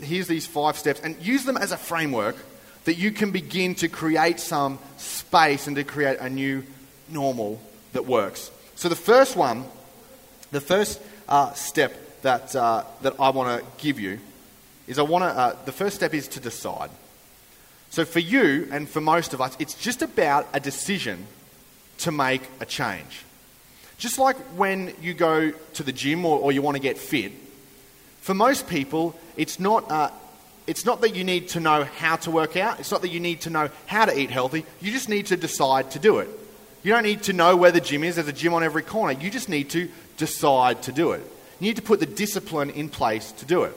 here's 0.00 0.28
these 0.28 0.46
five 0.46 0.78
steps 0.78 1.00
and 1.02 1.20
use 1.20 1.44
them 1.44 1.56
as 1.56 1.72
a 1.72 1.76
framework 1.76 2.36
that 2.84 2.94
you 2.94 3.10
can 3.10 3.32
begin 3.32 3.74
to 3.74 3.88
create 3.88 4.38
some 4.38 4.78
space 4.98 5.66
and 5.66 5.74
to 5.74 5.82
create 5.82 6.20
a 6.20 6.30
new 6.30 6.62
normal 7.08 7.60
that 7.92 8.06
works. 8.06 8.52
So, 8.76 8.88
the 8.88 8.94
first 8.94 9.34
one, 9.34 9.64
the 10.52 10.60
first 10.60 11.02
uh, 11.28 11.54
step 11.54 12.22
that, 12.22 12.54
uh, 12.54 12.84
that 13.02 13.14
I 13.18 13.30
want 13.30 13.60
to 13.60 13.66
give 13.82 13.98
you 13.98 14.20
is 14.88 14.98
I 14.98 15.02
want 15.02 15.22
to, 15.22 15.28
uh, 15.28 15.56
the 15.64 15.72
first 15.72 15.94
step 15.94 16.14
is 16.14 16.26
to 16.28 16.40
decide. 16.40 16.90
So, 17.90 18.04
for 18.04 18.18
you 18.18 18.68
and 18.72 18.88
for 18.88 19.00
most 19.00 19.32
of 19.34 19.40
us, 19.40 19.56
it's 19.58 19.74
just 19.74 20.02
about 20.02 20.48
a 20.52 20.60
decision 20.60 21.26
to 21.98 22.10
make 22.10 22.42
a 22.60 22.66
change. 22.66 23.24
Just 23.98 24.18
like 24.18 24.36
when 24.56 24.94
you 25.00 25.14
go 25.14 25.50
to 25.50 25.82
the 25.82 25.92
gym 25.92 26.24
or, 26.24 26.38
or 26.38 26.52
you 26.52 26.62
want 26.62 26.76
to 26.76 26.82
get 26.82 26.98
fit, 26.98 27.32
for 28.20 28.34
most 28.34 28.68
people, 28.68 29.14
it's 29.36 29.58
not, 29.58 29.90
uh, 29.90 30.10
it's 30.66 30.84
not 30.84 31.00
that 31.00 31.16
you 31.16 31.24
need 31.24 31.48
to 31.50 31.60
know 31.60 31.84
how 31.84 32.16
to 32.16 32.30
work 32.30 32.56
out, 32.56 32.78
it's 32.78 32.90
not 32.90 33.02
that 33.02 33.08
you 33.08 33.20
need 33.20 33.42
to 33.42 33.50
know 33.50 33.70
how 33.86 34.04
to 34.04 34.18
eat 34.18 34.30
healthy, 34.30 34.64
you 34.80 34.92
just 34.92 35.08
need 35.08 35.26
to 35.26 35.36
decide 35.36 35.90
to 35.92 35.98
do 35.98 36.18
it. 36.18 36.28
You 36.82 36.92
don't 36.92 37.02
need 37.02 37.24
to 37.24 37.32
know 37.32 37.56
where 37.56 37.72
the 37.72 37.80
gym 37.80 38.04
is, 38.04 38.16
there's 38.16 38.28
a 38.28 38.32
gym 38.32 38.54
on 38.54 38.62
every 38.62 38.82
corner. 38.82 39.18
You 39.18 39.30
just 39.30 39.48
need 39.48 39.70
to 39.70 39.88
decide 40.16 40.82
to 40.82 40.92
do 40.92 41.12
it. 41.12 41.20
You 41.58 41.68
need 41.68 41.76
to 41.76 41.82
put 41.82 42.00
the 42.00 42.06
discipline 42.06 42.70
in 42.70 42.88
place 42.88 43.32
to 43.32 43.44
do 43.46 43.64
it. 43.64 43.76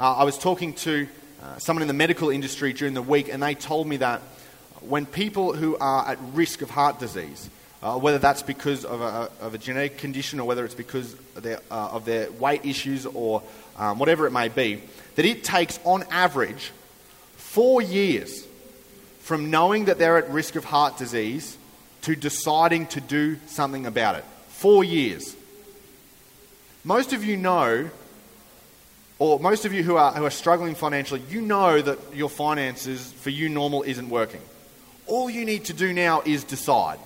Uh, 0.00 0.14
I 0.18 0.22
was 0.22 0.38
talking 0.38 0.74
to 0.74 1.08
uh, 1.42 1.58
someone 1.58 1.82
in 1.82 1.88
the 1.88 1.94
medical 1.94 2.30
industry 2.30 2.72
during 2.72 2.94
the 2.94 3.02
week, 3.02 3.28
and 3.28 3.42
they 3.42 3.56
told 3.56 3.88
me 3.88 3.96
that 3.96 4.20
when 4.80 5.06
people 5.06 5.52
who 5.52 5.76
are 5.78 6.06
at 6.06 6.18
risk 6.34 6.62
of 6.62 6.70
heart 6.70 7.00
disease, 7.00 7.50
uh, 7.82 7.98
whether 7.98 8.18
that's 8.18 8.42
because 8.42 8.84
of 8.84 9.00
a, 9.00 9.28
of 9.40 9.54
a, 9.54 9.58
genetic 9.58 9.98
condition 9.98 10.38
or 10.38 10.46
whether 10.46 10.64
it's 10.64 10.76
because 10.76 11.14
of 11.34 11.42
their, 11.42 11.58
uh, 11.68 11.88
of 11.90 12.04
their 12.04 12.30
weight 12.30 12.64
issues 12.64 13.06
or 13.06 13.42
um, 13.76 13.98
whatever 13.98 14.24
it 14.28 14.30
may 14.30 14.46
be, 14.46 14.80
that 15.16 15.24
it 15.24 15.42
takes 15.42 15.80
on 15.82 16.04
average 16.12 16.70
four 17.36 17.82
years 17.82 18.46
from 19.18 19.50
knowing 19.50 19.86
that 19.86 19.98
they're 19.98 20.18
at 20.18 20.30
risk 20.30 20.54
of 20.54 20.64
heart 20.64 20.96
disease 20.96 21.58
to 22.02 22.14
deciding 22.14 22.86
to 22.86 23.00
do 23.00 23.36
something 23.48 23.84
about 23.84 24.14
it. 24.14 24.24
Four 24.46 24.84
years. 24.84 25.34
Most 26.84 27.12
of 27.12 27.24
you 27.24 27.36
know, 27.36 27.90
or 29.18 29.40
most 29.40 29.64
of 29.64 29.72
you 29.72 29.82
who 29.82 29.96
are, 29.96 30.12
who 30.12 30.24
are 30.24 30.30
struggling 30.30 30.74
financially, 30.74 31.22
you 31.28 31.40
know 31.40 31.80
that 31.80 31.98
your 32.14 32.28
finances 32.28 33.12
for 33.12 33.30
you 33.30 33.48
normal 33.48 33.82
isn't 33.82 34.08
working. 34.08 34.40
All 35.06 35.28
you 35.28 35.44
need 35.44 35.64
to 35.66 35.72
do 35.72 35.92
now 35.92 36.22
is 36.24 36.44
decide. 36.44 36.98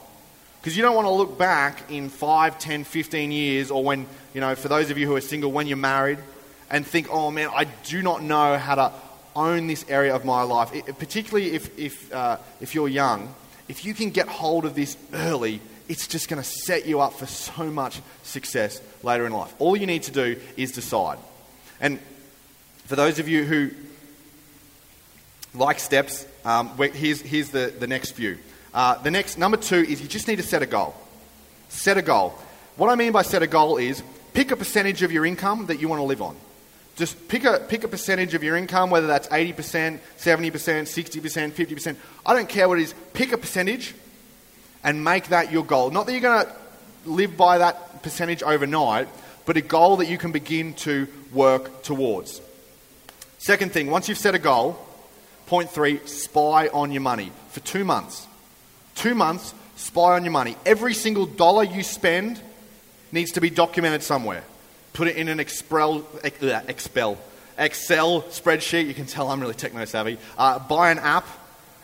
Because 0.61 0.77
you 0.77 0.83
don't 0.83 0.95
want 0.95 1.07
to 1.07 1.13
look 1.13 1.39
back 1.39 1.91
in 1.91 2.09
5, 2.09 2.59
10, 2.59 2.85
15 2.85 3.33
years, 3.33 3.71
or 3.71 3.83
when, 3.83 4.07
you 4.35 4.41
know, 4.41 4.55
for 4.55 4.69
those 4.69 4.91
of 4.91 4.99
you 4.99 5.07
who 5.07 5.17
are 5.17 5.21
single, 5.21 5.51
when 5.51 5.67
you're 5.67 5.77
married, 5.77 6.19
and 6.71 6.87
think, 6.87 7.09
oh 7.11 7.31
man, 7.31 7.51
I 7.55 7.65
do 7.65 8.03
not 8.03 8.23
know 8.23 8.59
how 8.59 8.75
to 8.77 8.93
own 9.35 9.67
this 9.67 9.85
area 9.89 10.15
of 10.15 10.25
my 10.25 10.43
life. 10.43 10.75
It, 10.75 10.99
particularly 10.99 11.53
if, 11.53 11.79
if, 11.79 12.13
uh, 12.13 12.37
if 12.61 12.75
you're 12.75 12.89
young, 12.89 13.35
if 13.69 13.85
you 13.85 13.95
can 13.95 14.11
get 14.11 14.29
hold 14.29 14.65
of 14.65 14.75
this 14.75 14.97
early, 15.13 15.61
it's 15.89 16.07
just 16.07 16.29
going 16.29 16.41
to 16.41 16.49
set 16.49 16.87
you 16.87 17.01
up 17.01 17.15
for 17.15 17.27
so 17.27 17.65
much 17.65 18.01
success 18.23 18.81
later 19.03 19.27
in 19.27 19.33
life. 19.33 19.55
All 19.59 19.77
you 19.77 19.87
need 19.87 20.05
to 20.05 20.13
do 20.13 20.41
is 20.57 20.73
decide. 20.73 21.19
And 21.83 21.99
for 22.87 22.97
those 22.97 23.19
of 23.19 23.29
you 23.29 23.45
who 23.45 23.71
like 25.53 25.81
steps, 25.81 26.27
um, 26.45 26.71
here's, 26.79 27.21
here's 27.21 27.51
the, 27.51 27.75
the 27.79 27.89
next 27.89 28.13
few. 28.13 28.39
Uh, 28.73 28.95
the 29.03 29.11
next, 29.11 29.37
number 29.37 29.59
two, 29.59 29.77
is 29.77 30.01
you 30.01 30.09
just 30.09 30.29
need 30.29 30.37
to 30.37 30.43
set 30.43 30.63
a 30.63 30.67
goal. 30.67 30.95
Set 31.69 31.99
a 31.99 32.03
goal. 32.03 32.39
What 32.77 32.89
I 32.89 32.95
mean 32.95 33.13
by 33.13 33.23
set 33.23 33.43
a 33.43 33.47
goal 33.47 33.77
is 33.77 34.03
pick 34.33 34.51
a 34.51 34.57
percentage 34.57 35.03
of 35.03 35.13
your 35.13 35.27
income 35.27 35.67
that 35.67 35.81
you 35.81 35.89
want 35.89 35.99
to 35.99 36.05
live 36.05 36.23
on. 36.23 36.37
Just 36.97 37.29
pick 37.29 37.45
a, 37.45 37.59
pick 37.69 37.85
a 37.85 37.89
percentage 37.89 38.35
of 38.35 38.45
your 38.45 38.57
income, 38.57 38.91
whether 38.91 39.09
that's 39.09 39.27
80%, 39.29 39.99
70%, 40.19 40.53
60%, 40.53 41.51
50%. 41.51 41.97
I 42.25 42.35
don't 42.35 42.49
care 42.49 42.69
what 42.69 42.79
it 42.79 42.83
is. 42.83 42.95
Pick 43.13 43.33
a 43.33 43.39
percentage 43.39 43.95
and 44.85 45.03
make 45.03 45.29
that 45.29 45.51
your 45.51 45.65
goal. 45.65 45.91
Not 45.91 46.07
that 46.07 46.13
you're 46.13 46.21
going 46.21 46.47
to 46.47 46.53
live 47.11 47.37
by 47.37 47.59
that 47.59 48.03
percentage 48.03 48.43
overnight, 48.43 49.09
but 49.47 49.57
a 49.57 49.61
goal 49.61 49.97
that 49.97 50.07
you 50.07 50.19
can 50.19 50.33
begin 50.33 50.75
to 50.75 51.09
work 51.33 51.83
towards. 51.83 52.41
Second 53.39 53.73
thing, 53.73 53.91
once 53.91 54.09
you've 54.09 54.19
set 54.19 54.35
a 54.35 54.39
goal, 54.39 54.79
point 55.47 55.71
three, 55.71 56.01
spy 56.07 56.69
on 56.69 56.93
your 56.93 57.03
money 57.03 57.33
for 57.51 57.61
two 57.61 57.85
months. 57.85 58.27
Two 58.95 59.15
months, 59.15 59.55
spy 59.77 60.15
on 60.15 60.25
your 60.25 60.33
money. 60.33 60.57
Every 60.65 60.95
single 60.95 61.27
dollar 61.27 61.65
you 61.65 61.83
spend 61.83 62.41
needs 63.11 63.33
to 63.33 63.41
be 63.41 63.51
documented 63.51 64.03
somewhere. 64.03 64.45
Put 64.93 65.09
it 65.09 65.17
in 65.17 65.29
an 65.29 65.41
Excel, 65.41 66.07
Excel, 66.23 67.19
Excel 67.59 68.23
spreadsheet. 68.23 68.87
You 68.87 68.95
can 68.95 69.07
tell 69.07 69.31
I'm 69.31 69.41
really 69.41 69.55
techno 69.55 69.85
savvy. 69.87 70.19
Uh, 70.37 70.59
buy 70.59 70.91
an 70.91 70.99
app. 70.99 71.27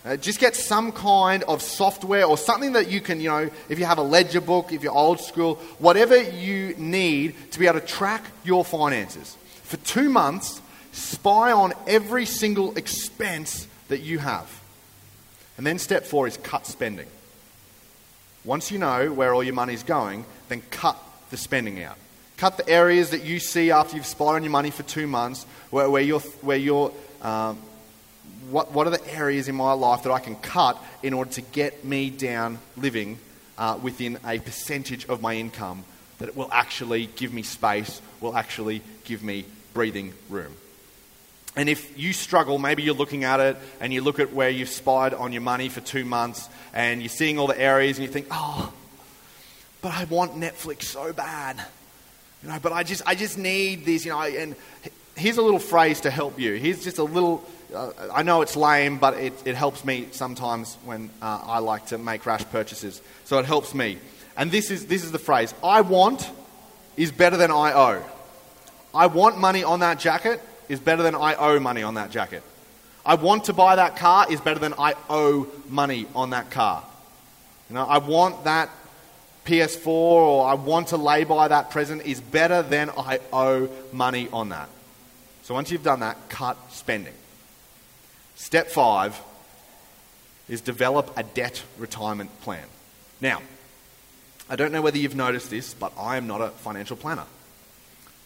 Uh, 0.04 0.16
just 0.16 0.38
get 0.38 0.54
some 0.54 0.92
kind 0.92 1.42
of 1.44 1.60
software 1.60 2.24
or 2.24 2.38
something 2.38 2.74
that 2.74 2.88
you 2.88 3.00
can, 3.00 3.20
you 3.20 3.28
know, 3.30 3.50
if 3.68 3.78
you 3.78 3.84
have 3.84 3.98
a 3.98 4.02
ledger 4.02 4.40
book, 4.40 4.72
if 4.72 4.82
you're 4.82 4.92
old 4.92 5.20
school, 5.20 5.56
whatever 5.78 6.16
you 6.16 6.74
need 6.76 7.34
to 7.50 7.58
be 7.58 7.66
able 7.66 7.80
to 7.80 7.86
track 7.86 8.22
your 8.44 8.64
finances. 8.64 9.36
For 9.68 9.76
two 9.76 10.08
months, 10.08 10.62
spy 10.92 11.52
on 11.52 11.74
every 11.86 12.24
single 12.24 12.74
expense 12.78 13.68
that 13.88 14.00
you 14.00 14.18
have. 14.18 14.50
And 15.58 15.66
then 15.66 15.78
step 15.78 16.06
four 16.06 16.26
is 16.26 16.38
cut 16.38 16.66
spending. 16.66 17.06
Once 18.44 18.70
you 18.70 18.78
know 18.78 19.12
where 19.12 19.34
all 19.34 19.44
your 19.44 19.52
money's 19.52 19.82
going, 19.82 20.24
then 20.48 20.62
cut 20.70 20.96
the 21.28 21.36
spending 21.36 21.82
out. 21.82 21.98
Cut 22.38 22.56
the 22.56 22.66
areas 22.66 23.10
that 23.10 23.24
you 23.24 23.40
see 23.40 23.70
after 23.70 23.96
you've 23.96 24.06
spied 24.06 24.36
on 24.36 24.42
your 24.42 24.52
money 24.52 24.70
for 24.70 24.84
two 24.84 25.06
months, 25.06 25.44
where, 25.68 25.90
where 25.90 26.00
you're, 26.00 26.20
where 26.20 26.56
you're 26.56 26.90
um, 27.20 27.58
what, 28.48 28.72
what 28.72 28.86
are 28.86 28.90
the 28.90 29.14
areas 29.14 29.48
in 29.48 29.54
my 29.54 29.72
life 29.74 30.04
that 30.04 30.12
I 30.12 30.18
can 30.18 30.36
cut 30.36 30.82
in 31.02 31.12
order 31.12 31.30
to 31.32 31.42
get 31.42 31.84
me 31.84 32.08
down 32.08 32.58
living 32.78 33.18
uh, 33.58 33.78
within 33.82 34.18
a 34.24 34.38
percentage 34.38 35.06
of 35.10 35.20
my 35.20 35.34
income 35.34 35.84
that 36.20 36.34
will 36.34 36.48
actually 36.50 37.06
give 37.16 37.34
me 37.34 37.42
space, 37.42 38.00
will 38.22 38.34
actually 38.34 38.80
give 39.04 39.22
me 39.22 39.44
breathing 39.78 40.12
room. 40.28 40.52
And 41.54 41.68
if 41.68 41.96
you 41.96 42.12
struggle, 42.12 42.58
maybe 42.58 42.82
you're 42.82 42.96
looking 42.96 43.22
at 43.22 43.38
it 43.38 43.56
and 43.80 43.94
you 43.94 44.02
look 44.02 44.18
at 44.18 44.32
where 44.32 44.50
you've 44.50 44.68
spied 44.68 45.14
on 45.14 45.32
your 45.32 45.40
money 45.40 45.68
for 45.68 45.80
two 45.80 46.04
months 46.04 46.48
and 46.74 47.00
you're 47.00 47.08
seeing 47.08 47.38
all 47.38 47.46
the 47.46 47.60
areas 47.60 47.96
and 47.96 48.04
you 48.04 48.12
think, 48.12 48.26
oh, 48.32 48.72
but 49.80 49.92
I 49.94 50.02
want 50.06 50.32
Netflix 50.34 50.82
so 50.82 51.12
bad. 51.12 51.64
You 52.42 52.48
know, 52.48 52.58
but 52.60 52.72
I 52.72 52.82
just, 52.82 53.02
I 53.06 53.14
just 53.14 53.38
need 53.38 53.84
this, 53.84 54.04
you 54.04 54.10
know, 54.10 54.20
and 54.20 54.56
here's 55.14 55.36
a 55.36 55.42
little 55.42 55.60
phrase 55.60 56.00
to 56.00 56.10
help 56.10 56.40
you. 56.40 56.54
Here's 56.54 56.82
just 56.82 56.98
a 56.98 57.04
little, 57.04 57.44
uh, 57.72 57.92
I 58.12 58.24
know 58.24 58.42
it's 58.42 58.56
lame, 58.56 58.98
but 58.98 59.14
it, 59.14 59.32
it 59.44 59.54
helps 59.54 59.84
me 59.84 60.08
sometimes 60.10 60.76
when 60.84 61.08
uh, 61.22 61.40
I 61.44 61.60
like 61.60 61.86
to 61.86 61.98
make 61.98 62.26
rash 62.26 62.44
purchases. 62.46 63.00
So 63.26 63.38
it 63.38 63.44
helps 63.44 63.76
me. 63.76 63.98
And 64.36 64.50
this 64.50 64.72
is, 64.72 64.86
this 64.86 65.04
is 65.04 65.12
the 65.12 65.20
phrase 65.20 65.54
I 65.62 65.82
want 65.82 66.28
is 66.96 67.12
better 67.12 67.36
than 67.36 67.52
I 67.52 67.74
owe. 67.74 68.02
I 68.94 69.06
want 69.06 69.38
money 69.38 69.64
on 69.64 69.80
that 69.80 69.98
jacket 69.98 70.40
is 70.68 70.80
better 70.80 71.02
than 71.02 71.14
I 71.14 71.34
owe 71.34 71.60
money 71.60 71.82
on 71.82 71.94
that 71.94 72.10
jacket. 72.10 72.42
I 73.04 73.14
want 73.14 73.44
to 73.44 73.52
buy 73.52 73.76
that 73.76 73.96
car 73.96 74.30
is 74.30 74.40
better 74.40 74.60
than 74.60 74.74
I 74.78 74.94
owe 75.08 75.46
money 75.68 76.06
on 76.14 76.30
that 76.30 76.50
car. 76.50 76.84
You 77.70 77.74
know, 77.74 77.84
I 77.84 77.98
want 77.98 78.44
that 78.44 78.70
PS4 79.44 79.86
or 79.86 80.46
I 80.46 80.54
want 80.54 80.88
to 80.88 80.96
lay 80.96 81.24
by 81.24 81.48
that 81.48 81.70
present 81.70 82.04
is 82.04 82.20
better 82.20 82.62
than 82.62 82.90
I 82.90 83.20
owe 83.32 83.68
money 83.92 84.28
on 84.32 84.50
that. 84.50 84.68
So 85.42 85.54
once 85.54 85.70
you've 85.70 85.82
done 85.82 86.00
that, 86.00 86.28
cut 86.28 86.58
spending. 86.70 87.14
Step 88.36 88.68
five 88.68 89.18
is 90.48 90.60
develop 90.60 91.10
a 91.16 91.22
debt 91.22 91.62
retirement 91.78 92.30
plan. 92.42 92.64
Now, 93.20 93.42
I 94.50 94.56
don't 94.56 94.72
know 94.72 94.82
whether 94.82 94.98
you've 94.98 95.16
noticed 95.16 95.50
this, 95.50 95.74
but 95.74 95.92
I 95.98 96.16
am 96.16 96.26
not 96.26 96.40
a 96.40 96.48
financial 96.48 96.96
planner. 96.96 97.24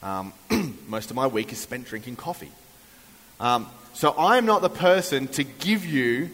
Um, 0.03 0.33
most 0.89 1.11
of 1.11 1.17
my 1.17 1.27
week 1.27 1.53
is 1.53 1.59
spent 1.59 1.87
drinking 1.87 2.17
coffee. 2.17 2.51
Um, 3.41 3.69
so 3.95 4.13
I 4.13 4.39
am 4.39 4.47
not 4.47 4.63
the 4.63 4.71
person 4.71 5.29
to 5.29 5.45
give 5.45 5.85
you 5.85 6.31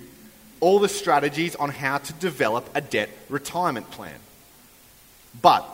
all 0.60 0.78
the 0.78 0.88
strategies 0.88 1.54
on 1.56 1.70
how 1.70 1.98
to 1.98 2.12
develop 2.14 2.68
a 2.74 2.80
debt 2.80 3.08
retirement 3.28 3.90
plan. 3.90 4.18
But 5.40 5.66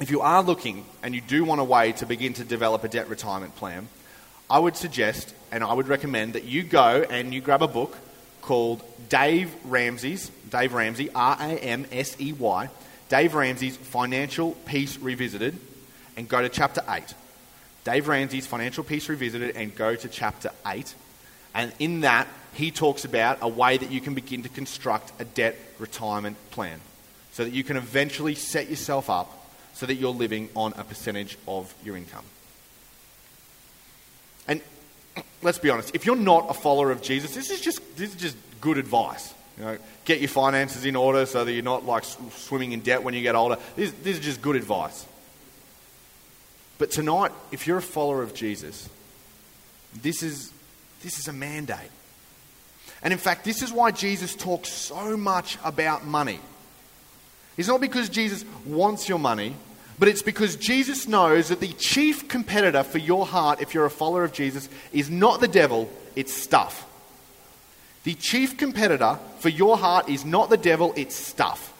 if 0.00 0.10
you 0.10 0.20
are 0.20 0.42
looking 0.42 0.84
and 1.02 1.14
you 1.14 1.20
do 1.20 1.44
want 1.44 1.60
a 1.60 1.64
way 1.64 1.92
to 1.92 2.06
begin 2.06 2.34
to 2.34 2.44
develop 2.44 2.84
a 2.84 2.88
debt 2.88 3.08
retirement 3.08 3.56
plan, 3.56 3.88
I 4.48 4.58
would 4.58 4.76
suggest 4.76 5.34
and 5.52 5.62
I 5.62 5.72
would 5.72 5.88
recommend 5.88 6.34
that 6.34 6.44
you 6.44 6.62
go 6.62 7.04
and 7.08 7.32
you 7.34 7.40
grab 7.40 7.62
a 7.62 7.68
book 7.68 7.96
called 8.42 8.82
Dave 9.08 9.54
Ramsey's, 9.64 10.30
Dave 10.48 10.72
Ramsey, 10.72 11.10
R 11.14 11.36
A 11.38 11.58
M 11.58 11.86
S 11.92 12.16
E 12.20 12.32
Y, 12.32 12.68
Dave 13.08 13.34
Ramsey's 13.34 13.76
Financial 13.76 14.52
Peace 14.66 14.98
Revisited, 14.98 15.58
and 16.20 16.28
go 16.28 16.42
to 16.42 16.50
chapter 16.50 16.82
8. 16.86 17.02
Dave 17.84 18.06
Ramsey's 18.06 18.46
Financial 18.46 18.84
Peace 18.84 19.08
Revisited, 19.08 19.56
and 19.56 19.74
go 19.74 19.94
to 19.94 20.06
chapter 20.06 20.50
8. 20.66 20.94
And 21.54 21.72
in 21.78 22.00
that, 22.00 22.28
he 22.52 22.70
talks 22.70 23.06
about 23.06 23.38
a 23.40 23.48
way 23.48 23.78
that 23.78 23.90
you 23.90 24.02
can 24.02 24.12
begin 24.12 24.42
to 24.42 24.50
construct 24.50 25.18
a 25.18 25.24
debt 25.24 25.56
retirement 25.78 26.36
plan 26.50 26.78
so 27.32 27.42
that 27.42 27.54
you 27.54 27.64
can 27.64 27.78
eventually 27.78 28.34
set 28.34 28.68
yourself 28.68 29.08
up 29.08 29.34
so 29.72 29.86
that 29.86 29.94
you're 29.94 30.12
living 30.12 30.50
on 30.54 30.74
a 30.76 30.84
percentage 30.84 31.38
of 31.48 31.72
your 31.82 31.96
income. 31.96 32.24
And 34.46 34.60
let's 35.42 35.58
be 35.58 35.70
honest, 35.70 35.94
if 35.94 36.04
you're 36.04 36.16
not 36.16 36.50
a 36.50 36.54
follower 36.54 36.90
of 36.90 37.00
Jesus, 37.00 37.34
this 37.34 37.50
is 37.50 37.62
just, 37.62 37.96
this 37.96 38.10
is 38.10 38.20
just 38.20 38.36
good 38.60 38.76
advice. 38.76 39.32
You 39.56 39.64
know, 39.64 39.78
get 40.04 40.20
your 40.20 40.28
finances 40.28 40.84
in 40.84 40.96
order 40.96 41.24
so 41.24 41.46
that 41.46 41.52
you're 41.52 41.62
not 41.62 41.86
like 41.86 42.04
swimming 42.04 42.72
in 42.72 42.80
debt 42.80 43.02
when 43.02 43.14
you 43.14 43.22
get 43.22 43.34
older. 43.36 43.56
This, 43.74 43.90
this 44.02 44.18
is 44.18 44.24
just 44.24 44.42
good 44.42 44.56
advice. 44.56 45.06
But 46.80 46.90
tonight, 46.90 47.30
if 47.52 47.66
you're 47.66 47.76
a 47.76 47.82
follower 47.82 48.22
of 48.22 48.32
Jesus, 48.32 48.88
this 50.02 50.22
is, 50.22 50.50
this 51.02 51.18
is 51.18 51.28
a 51.28 51.32
mandate. 51.32 51.90
And 53.02 53.12
in 53.12 53.18
fact, 53.18 53.44
this 53.44 53.62
is 53.62 53.70
why 53.70 53.90
Jesus 53.90 54.34
talks 54.34 54.70
so 54.70 55.14
much 55.14 55.58
about 55.62 56.06
money. 56.06 56.40
It's 57.58 57.68
not 57.68 57.82
because 57.82 58.08
Jesus 58.08 58.46
wants 58.64 59.10
your 59.10 59.18
money, 59.18 59.56
but 59.98 60.08
it's 60.08 60.22
because 60.22 60.56
Jesus 60.56 61.06
knows 61.06 61.50
that 61.50 61.60
the 61.60 61.74
chief 61.74 62.28
competitor 62.28 62.82
for 62.82 62.96
your 62.96 63.26
heart, 63.26 63.60
if 63.60 63.74
you're 63.74 63.84
a 63.84 63.90
follower 63.90 64.24
of 64.24 64.32
Jesus, 64.32 64.70
is 64.90 65.10
not 65.10 65.40
the 65.40 65.48
devil, 65.48 65.90
it's 66.16 66.32
stuff. 66.32 66.86
The 68.04 68.14
chief 68.14 68.56
competitor 68.56 69.18
for 69.40 69.50
your 69.50 69.76
heart 69.76 70.08
is 70.08 70.24
not 70.24 70.48
the 70.48 70.56
devil, 70.56 70.94
it's 70.96 71.14
stuff. 71.14 71.74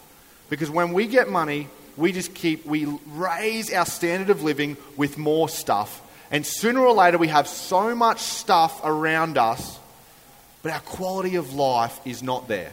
Because 0.51 0.69
when 0.69 0.93
we 0.93 1.07
get 1.07 1.31
money, 1.31 1.69
we 2.01 2.13
just 2.13 2.35
keep, 2.35 2.65
we 2.67 2.87
raise 3.07 3.73
our 3.73 3.87
standard 3.87 4.31
of 4.31 4.43
living 4.43 4.77
with 4.97 5.19
more 5.19 5.49
stuff. 5.49 6.03
And 6.31 6.47
sooner 6.47 6.81
or 6.81 6.95
later, 6.95 7.19
we 7.19 7.29
have 7.29 7.47
so 7.47 7.95
much 7.95 8.21
stuff 8.21 8.81
around 8.85 9.37
us, 9.37 9.79
but 10.63 10.73
our 10.73 10.81
quality 10.81 11.37
of 11.37 11.55
life 11.55 12.01
is 12.05 12.23
not 12.23 12.49
there. 12.49 12.73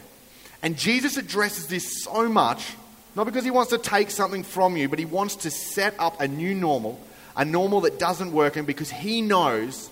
And 0.64 0.78
Jesus 0.78 1.18
addresses 1.18 1.68
this 1.68 2.04
so 2.04 2.28
much, 2.28 2.76
not 3.16 3.26
because 3.26 3.44
he 3.44 3.52
wants 3.52 3.72
to 3.72 3.78
take 3.78 4.12
something 4.12 4.44
from 4.44 4.78
you, 4.78 4.90
but 4.90 5.00
he 5.00 5.06
wants 5.06 5.38
to 5.38 5.52
set 5.52 5.94
up 6.00 6.20
a 6.22 6.28
new 6.28 6.56
normal, 6.56 7.00
a 7.36 7.46
normal 7.46 7.82
that 7.82 8.00
doesn't 8.00 8.32
work, 8.32 8.56
and 8.56 8.66
because 8.66 8.90
he 8.90 9.22
knows 9.22 9.90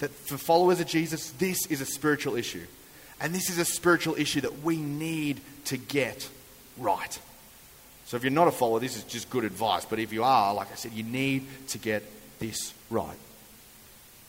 that 0.00 0.10
for 0.10 0.36
followers 0.36 0.80
of 0.80 0.86
Jesus, 0.86 1.30
this 1.32 1.66
is 1.66 1.80
a 1.80 1.86
spiritual 1.86 2.36
issue. 2.36 2.64
And 3.20 3.34
this 3.34 3.50
is 3.50 3.58
a 3.58 3.64
spiritual 3.64 4.14
issue 4.16 4.40
that 4.40 4.62
we 4.62 4.76
need 4.76 5.40
to 5.66 5.76
get 5.76 6.28
right. 6.78 7.18
So 8.10 8.16
if 8.16 8.24
you're 8.24 8.32
not 8.32 8.48
a 8.48 8.50
follower, 8.50 8.80
this 8.80 8.96
is 8.96 9.04
just 9.04 9.30
good 9.30 9.44
advice. 9.44 9.84
But 9.84 10.00
if 10.00 10.12
you 10.12 10.24
are, 10.24 10.52
like 10.52 10.72
I 10.72 10.74
said, 10.74 10.90
you 10.94 11.04
need 11.04 11.46
to 11.68 11.78
get 11.78 12.02
this 12.40 12.74
right. 12.90 13.16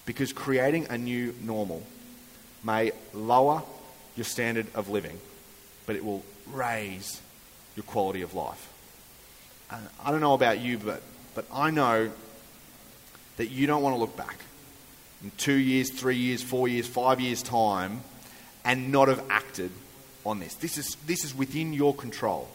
Because 0.06 0.32
creating 0.34 0.86
a 0.92 1.00
new 1.00 1.34
normal 1.42 1.82
may 2.64 2.92
lower 3.12 3.64
your 4.16 4.26
standard 4.26 4.68
of 4.76 4.90
living, 4.90 5.20
but 5.88 5.96
it 5.96 6.06
will 6.06 6.24
raise 6.52 7.20
your 7.76 7.82
quality 7.82 8.22
of 8.22 8.36
life. 8.36 8.72
And 9.72 9.82
I 10.06 10.12
don't 10.12 10.22
know 10.22 10.36
about 10.36 10.60
you, 10.60 10.78
but, 10.78 11.02
but 11.34 11.46
I 11.52 11.72
know 11.72 12.12
that 13.38 13.48
you 13.48 13.66
don't 13.66 13.82
want 13.82 13.96
to 13.96 14.00
look 14.00 14.16
back 14.16 14.38
in 15.24 15.32
two 15.38 15.58
years, 15.58 15.90
three 15.90 16.18
years, 16.18 16.44
four 16.44 16.68
years, 16.68 16.86
five 16.86 17.20
years' 17.20 17.42
time 17.42 18.02
and 18.64 18.92
not 18.92 19.08
have 19.08 19.26
acted 19.32 19.72
on 20.24 20.40
this. 20.40 20.54
This 20.54 20.78
is, 20.78 20.98
this 21.08 21.26
is 21.26 21.34
within 21.34 21.74
your 21.74 21.96
control 21.96 22.48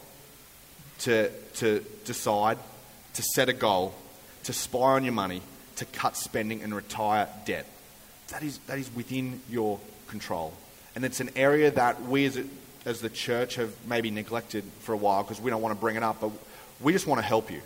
to, 0.99 1.29
to 1.55 1.83
decide, 2.05 2.57
to 3.13 3.21
set 3.21 3.49
a 3.49 3.53
goal, 3.53 3.93
to 4.43 4.53
spy 4.53 4.79
on 4.79 5.03
your 5.03 5.13
money, 5.13 5.41
to 5.77 5.85
cut 5.85 6.17
spending 6.17 6.61
and 6.63 6.75
retire 6.75 7.27
debt. 7.45 7.65
That 8.29 8.43
is, 8.43 8.57
that 8.67 8.77
is 8.77 8.93
within 8.93 9.41
your 9.49 9.79
control. 10.07 10.53
And 10.95 11.05
it's 11.05 11.19
an 11.19 11.29
area 11.35 11.71
that 11.71 12.01
we 12.03 12.25
as, 12.25 12.37
a, 12.37 12.45
as 12.85 13.01
the 13.01 13.09
church 13.09 13.55
have 13.55 13.71
maybe 13.87 14.09
neglected 14.11 14.63
for 14.79 14.93
a 14.93 14.97
while 14.97 15.23
because 15.23 15.39
we 15.39 15.51
don't 15.51 15.61
want 15.61 15.75
to 15.75 15.79
bring 15.79 15.95
it 15.95 16.03
up, 16.03 16.19
but 16.19 16.31
we 16.81 16.93
just 16.93 17.07
want 17.07 17.19
to 17.21 17.25
help 17.25 17.51
you. 17.51 17.61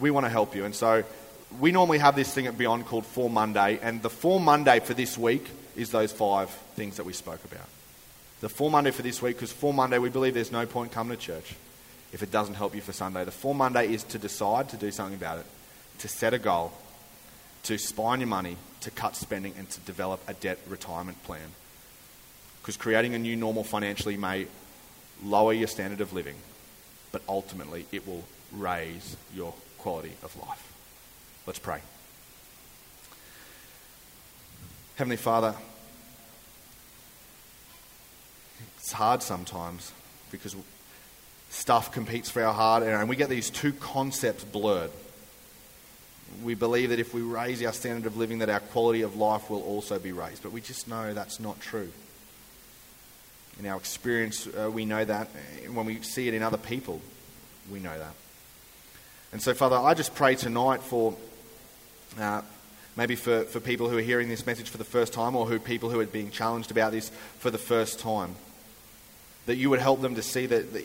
We 0.00 0.10
want 0.10 0.26
to 0.26 0.30
help 0.30 0.56
you. 0.56 0.64
And 0.64 0.74
so 0.74 1.04
we 1.60 1.70
normally 1.70 1.98
have 1.98 2.16
this 2.16 2.32
thing 2.32 2.46
at 2.46 2.58
Beyond 2.58 2.86
called 2.86 3.06
For 3.06 3.30
Monday, 3.30 3.78
and 3.80 4.02
the 4.02 4.10
For 4.10 4.40
Monday 4.40 4.80
for 4.80 4.94
this 4.94 5.16
week 5.16 5.48
is 5.76 5.90
those 5.90 6.12
five 6.12 6.50
things 6.74 6.96
that 6.96 7.06
we 7.06 7.12
spoke 7.12 7.44
about. 7.44 7.68
The 8.40 8.48
For 8.48 8.70
Monday 8.70 8.90
for 8.90 9.02
this 9.02 9.22
week, 9.22 9.36
because 9.36 9.52
For 9.52 9.72
Monday 9.72 9.98
we 9.98 10.08
believe 10.08 10.34
there's 10.34 10.52
no 10.52 10.66
point 10.66 10.90
coming 10.90 11.16
to 11.16 11.22
church 11.22 11.54
if 12.14 12.22
it 12.22 12.30
doesn't 12.30 12.54
help 12.54 12.76
you 12.76 12.80
for 12.80 12.92
Sunday. 12.92 13.24
The 13.24 13.32
For 13.32 13.56
Monday 13.56 13.92
is 13.92 14.04
to 14.04 14.18
decide 14.18 14.68
to 14.68 14.76
do 14.76 14.92
something 14.92 15.16
about 15.16 15.38
it, 15.38 15.46
to 15.98 16.06
set 16.06 16.32
a 16.32 16.38
goal, 16.38 16.72
to 17.64 17.76
on 17.98 18.20
your 18.20 18.28
money, 18.28 18.56
to 18.82 18.92
cut 18.92 19.16
spending, 19.16 19.52
and 19.58 19.68
to 19.68 19.80
develop 19.80 20.20
a 20.28 20.34
debt 20.34 20.60
retirement 20.68 21.20
plan. 21.24 21.50
Because 22.62 22.76
creating 22.76 23.14
a 23.14 23.18
new 23.18 23.34
normal 23.34 23.64
financially 23.64 24.16
may 24.16 24.46
lower 25.24 25.52
your 25.52 25.66
standard 25.66 26.00
of 26.00 26.12
living, 26.12 26.36
but 27.10 27.20
ultimately 27.28 27.84
it 27.90 28.06
will 28.06 28.22
raise 28.52 29.16
your 29.34 29.52
quality 29.78 30.12
of 30.22 30.36
life. 30.36 30.72
Let's 31.48 31.58
pray. 31.58 31.80
Heavenly 34.94 35.16
Father, 35.16 35.56
it's 38.78 38.92
hard 38.92 39.20
sometimes 39.20 39.90
because 40.30 40.54
stuff 41.54 41.92
competes 41.92 42.28
for 42.30 42.42
our 42.42 42.52
heart 42.52 42.82
and 42.82 43.08
we 43.08 43.16
get 43.16 43.28
these 43.28 43.48
two 43.48 43.72
concepts 43.72 44.44
blurred. 44.44 44.90
We 46.42 46.54
believe 46.54 46.90
that 46.90 46.98
if 46.98 47.14
we 47.14 47.22
raise 47.22 47.64
our 47.64 47.72
standard 47.72 48.06
of 48.06 48.16
living 48.16 48.40
that 48.40 48.50
our 48.50 48.60
quality 48.60 49.02
of 49.02 49.16
life 49.16 49.48
will 49.48 49.62
also 49.62 49.98
be 50.00 50.10
raised, 50.10 50.42
but 50.42 50.50
we 50.50 50.60
just 50.60 50.88
know 50.88 51.14
that's 51.14 51.38
not 51.38 51.60
true. 51.60 51.92
In 53.60 53.66
our 53.66 53.76
experience, 53.76 54.48
uh, 54.48 54.68
we 54.68 54.84
know 54.84 55.04
that. 55.04 55.28
When 55.72 55.86
we 55.86 56.02
see 56.02 56.26
it 56.26 56.34
in 56.34 56.42
other 56.42 56.58
people, 56.58 57.00
we 57.70 57.78
know 57.78 57.96
that. 57.96 58.14
And 59.32 59.40
so, 59.40 59.54
Father, 59.54 59.76
I 59.76 59.94
just 59.94 60.16
pray 60.16 60.34
tonight 60.34 60.82
for 60.82 61.14
uh, 62.18 62.42
maybe 62.96 63.14
for, 63.14 63.44
for 63.44 63.60
people 63.60 63.88
who 63.88 63.96
are 63.96 64.02
hearing 64.02 64.28
this 64.28 64.44
message 64.44 64.70
for 64.70 64.78
the 64.78 64.84
first 64.84 65.12
time 65.12 65.36
or 65.36 65.46
who 65.46 65.60
people 65.60 65.88
who 65.88 66.00
are 66.00 66.06
being 66.06 66.32
challenged 66.32 66.72
about 66.72 66.90
this 66.90 67.10
for 67.38 67.52
the 67.52 67.58
first 67.58 68.00
time, 68.00 68.34
that 69.46 69.54
you 69.54 69.70
would 69.70 69.80
help 69.80 70.00
them 70.00 70.16
to 70.16 70.22
see 70.22 70.46
that, 70.46 70.72
that 70.72 70.84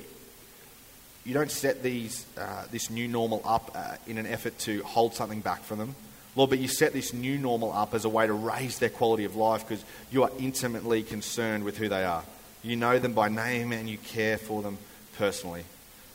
you 1.30 1.36
don't 1.36 1.52
set 1.52 1.84
these, 1.84 2.26
uh, 2.40 2.66
this 2.72 2.90
new 2.90 3.08
normal 3.08 3.44
up 3.46 3.72
uh, 3.76 3.98
in 4.08 4.18
an 4.18 4.26
effort 4.26 4.58
to 4.58 4.82
hold 4.82 5.14
something 5.14 5.42
back 5.42 5.62
from 5.62 5.78
them. 5.78 5.96
Lord, 6.36 6.50
but 6.50 6.58
you 6.58 6.68
set 6.68 6.92
this 6.92 7.14
new 7.14 7.38
normal 7.38 7.72
up 7.72 7.94
as 7.94 8.04
a 8.04 8.10
way 8.10 8.26
to 8.26 8.34
raise 8.34 8.80
their 8.80 8.90
quality 8.90 9.26
of 9.26 9.36
life 9.36 9.68
because 9.68 9.86
you 10.12 10.24
are 10.24 10.32
intimately 10.40 11.04
concerned 11.04 11.66
with 11.66 11.78
who 11.78 11.88
they 11.88 12.04
are. 12.04 12.24
You 12.64 12.78
know 12.78 12.98
them 12.98 13.14
by 13.14 13.30
name 13.30 13.72
and 13.74 13.88
you 13.88 14.00
care 14.00 14.40
for 14.40 14.64
them 14.64 14.80
personally. 15.20 15.66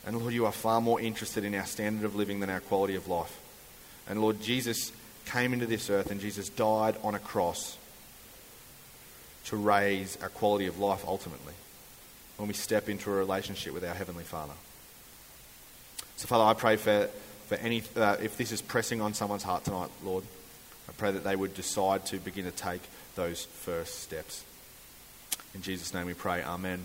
And 0.05 0.17
Lord, 0.17 0.33
you 0.33 0.45
are 0.47 0.51
far 0.51 0.81
more 0.81 0.99
interested 0.99 1.45
in 1.45 1.55
our 1.55 1.65
standard 1.65 2.03
of 2.03 2.17
living 2.17 2.41
than 2.41 2.49
our 2.49 2.59
quality 2.59 2.95
of 2.95 3.07
life. 3.07 3.39
And 4.09 4.21
Lord, 4.21 4.41
Jesus 4.41 4.91
came 5.27 5.53
into 5.53 5.65
this 5.65 5.89
earth 5.89 6.11
and 6.11 6.19
Jesus 6.19 6.49
died 6.49 6.97
on 7.03 7.15
a 7.15 7.19
cross 7.19 7.77
to 9.45 9.55
raise 9.55 10.17
our 10.21 10.29
quality 10.29 10.67
of 10.67 10.77
life 10.77 11.05
ultimately 11.07 11.53
when 12.35 12.49
we 12.49 12.53
step 12.53 12.89
into 12.89 13.09
a 13.09 13.15
relationship 13.15 13.73
with 13.73 13.85
our 13.85 13.93
Heavenly 13.93 14.25
Father. 14.25 14.51
So, 16.17 16.27
Father, 16.27 16.45
I 16.45 16.53
pray 16.53 16.77
for, 16.77 17.09
for 17.47 17.55
any, 17.55 17.83
uh, 17.95 18.17
if 18.21 18.37
this 18.37 18.51
is 18.51 18.61
pressing 18.61 19.01
on 19.01 19.13
someone's 19.13 19.43
heart 19.43 19.65
tonight, 19.65 19.89
Lord, 20.03 20.23
I 20.87 20.93
pray 20.93 21.11
that 21.11 21.23
they 21.23 21.35
would 21.35 21.53
decide 21.53 22.05
to 22.07 22.17
begin 22.17 22.45
to 22.45 22.51
take 22.51 22.81
those 23.15 23.45
first 23.45 23.99
steps. 24.01 24.43
In 25.53 25.61
Jesus' 25.61 25.93
name 25.93 26.05
we 26.05 26.13
pray. 26.13 26.43
Amen. 26.43 26.83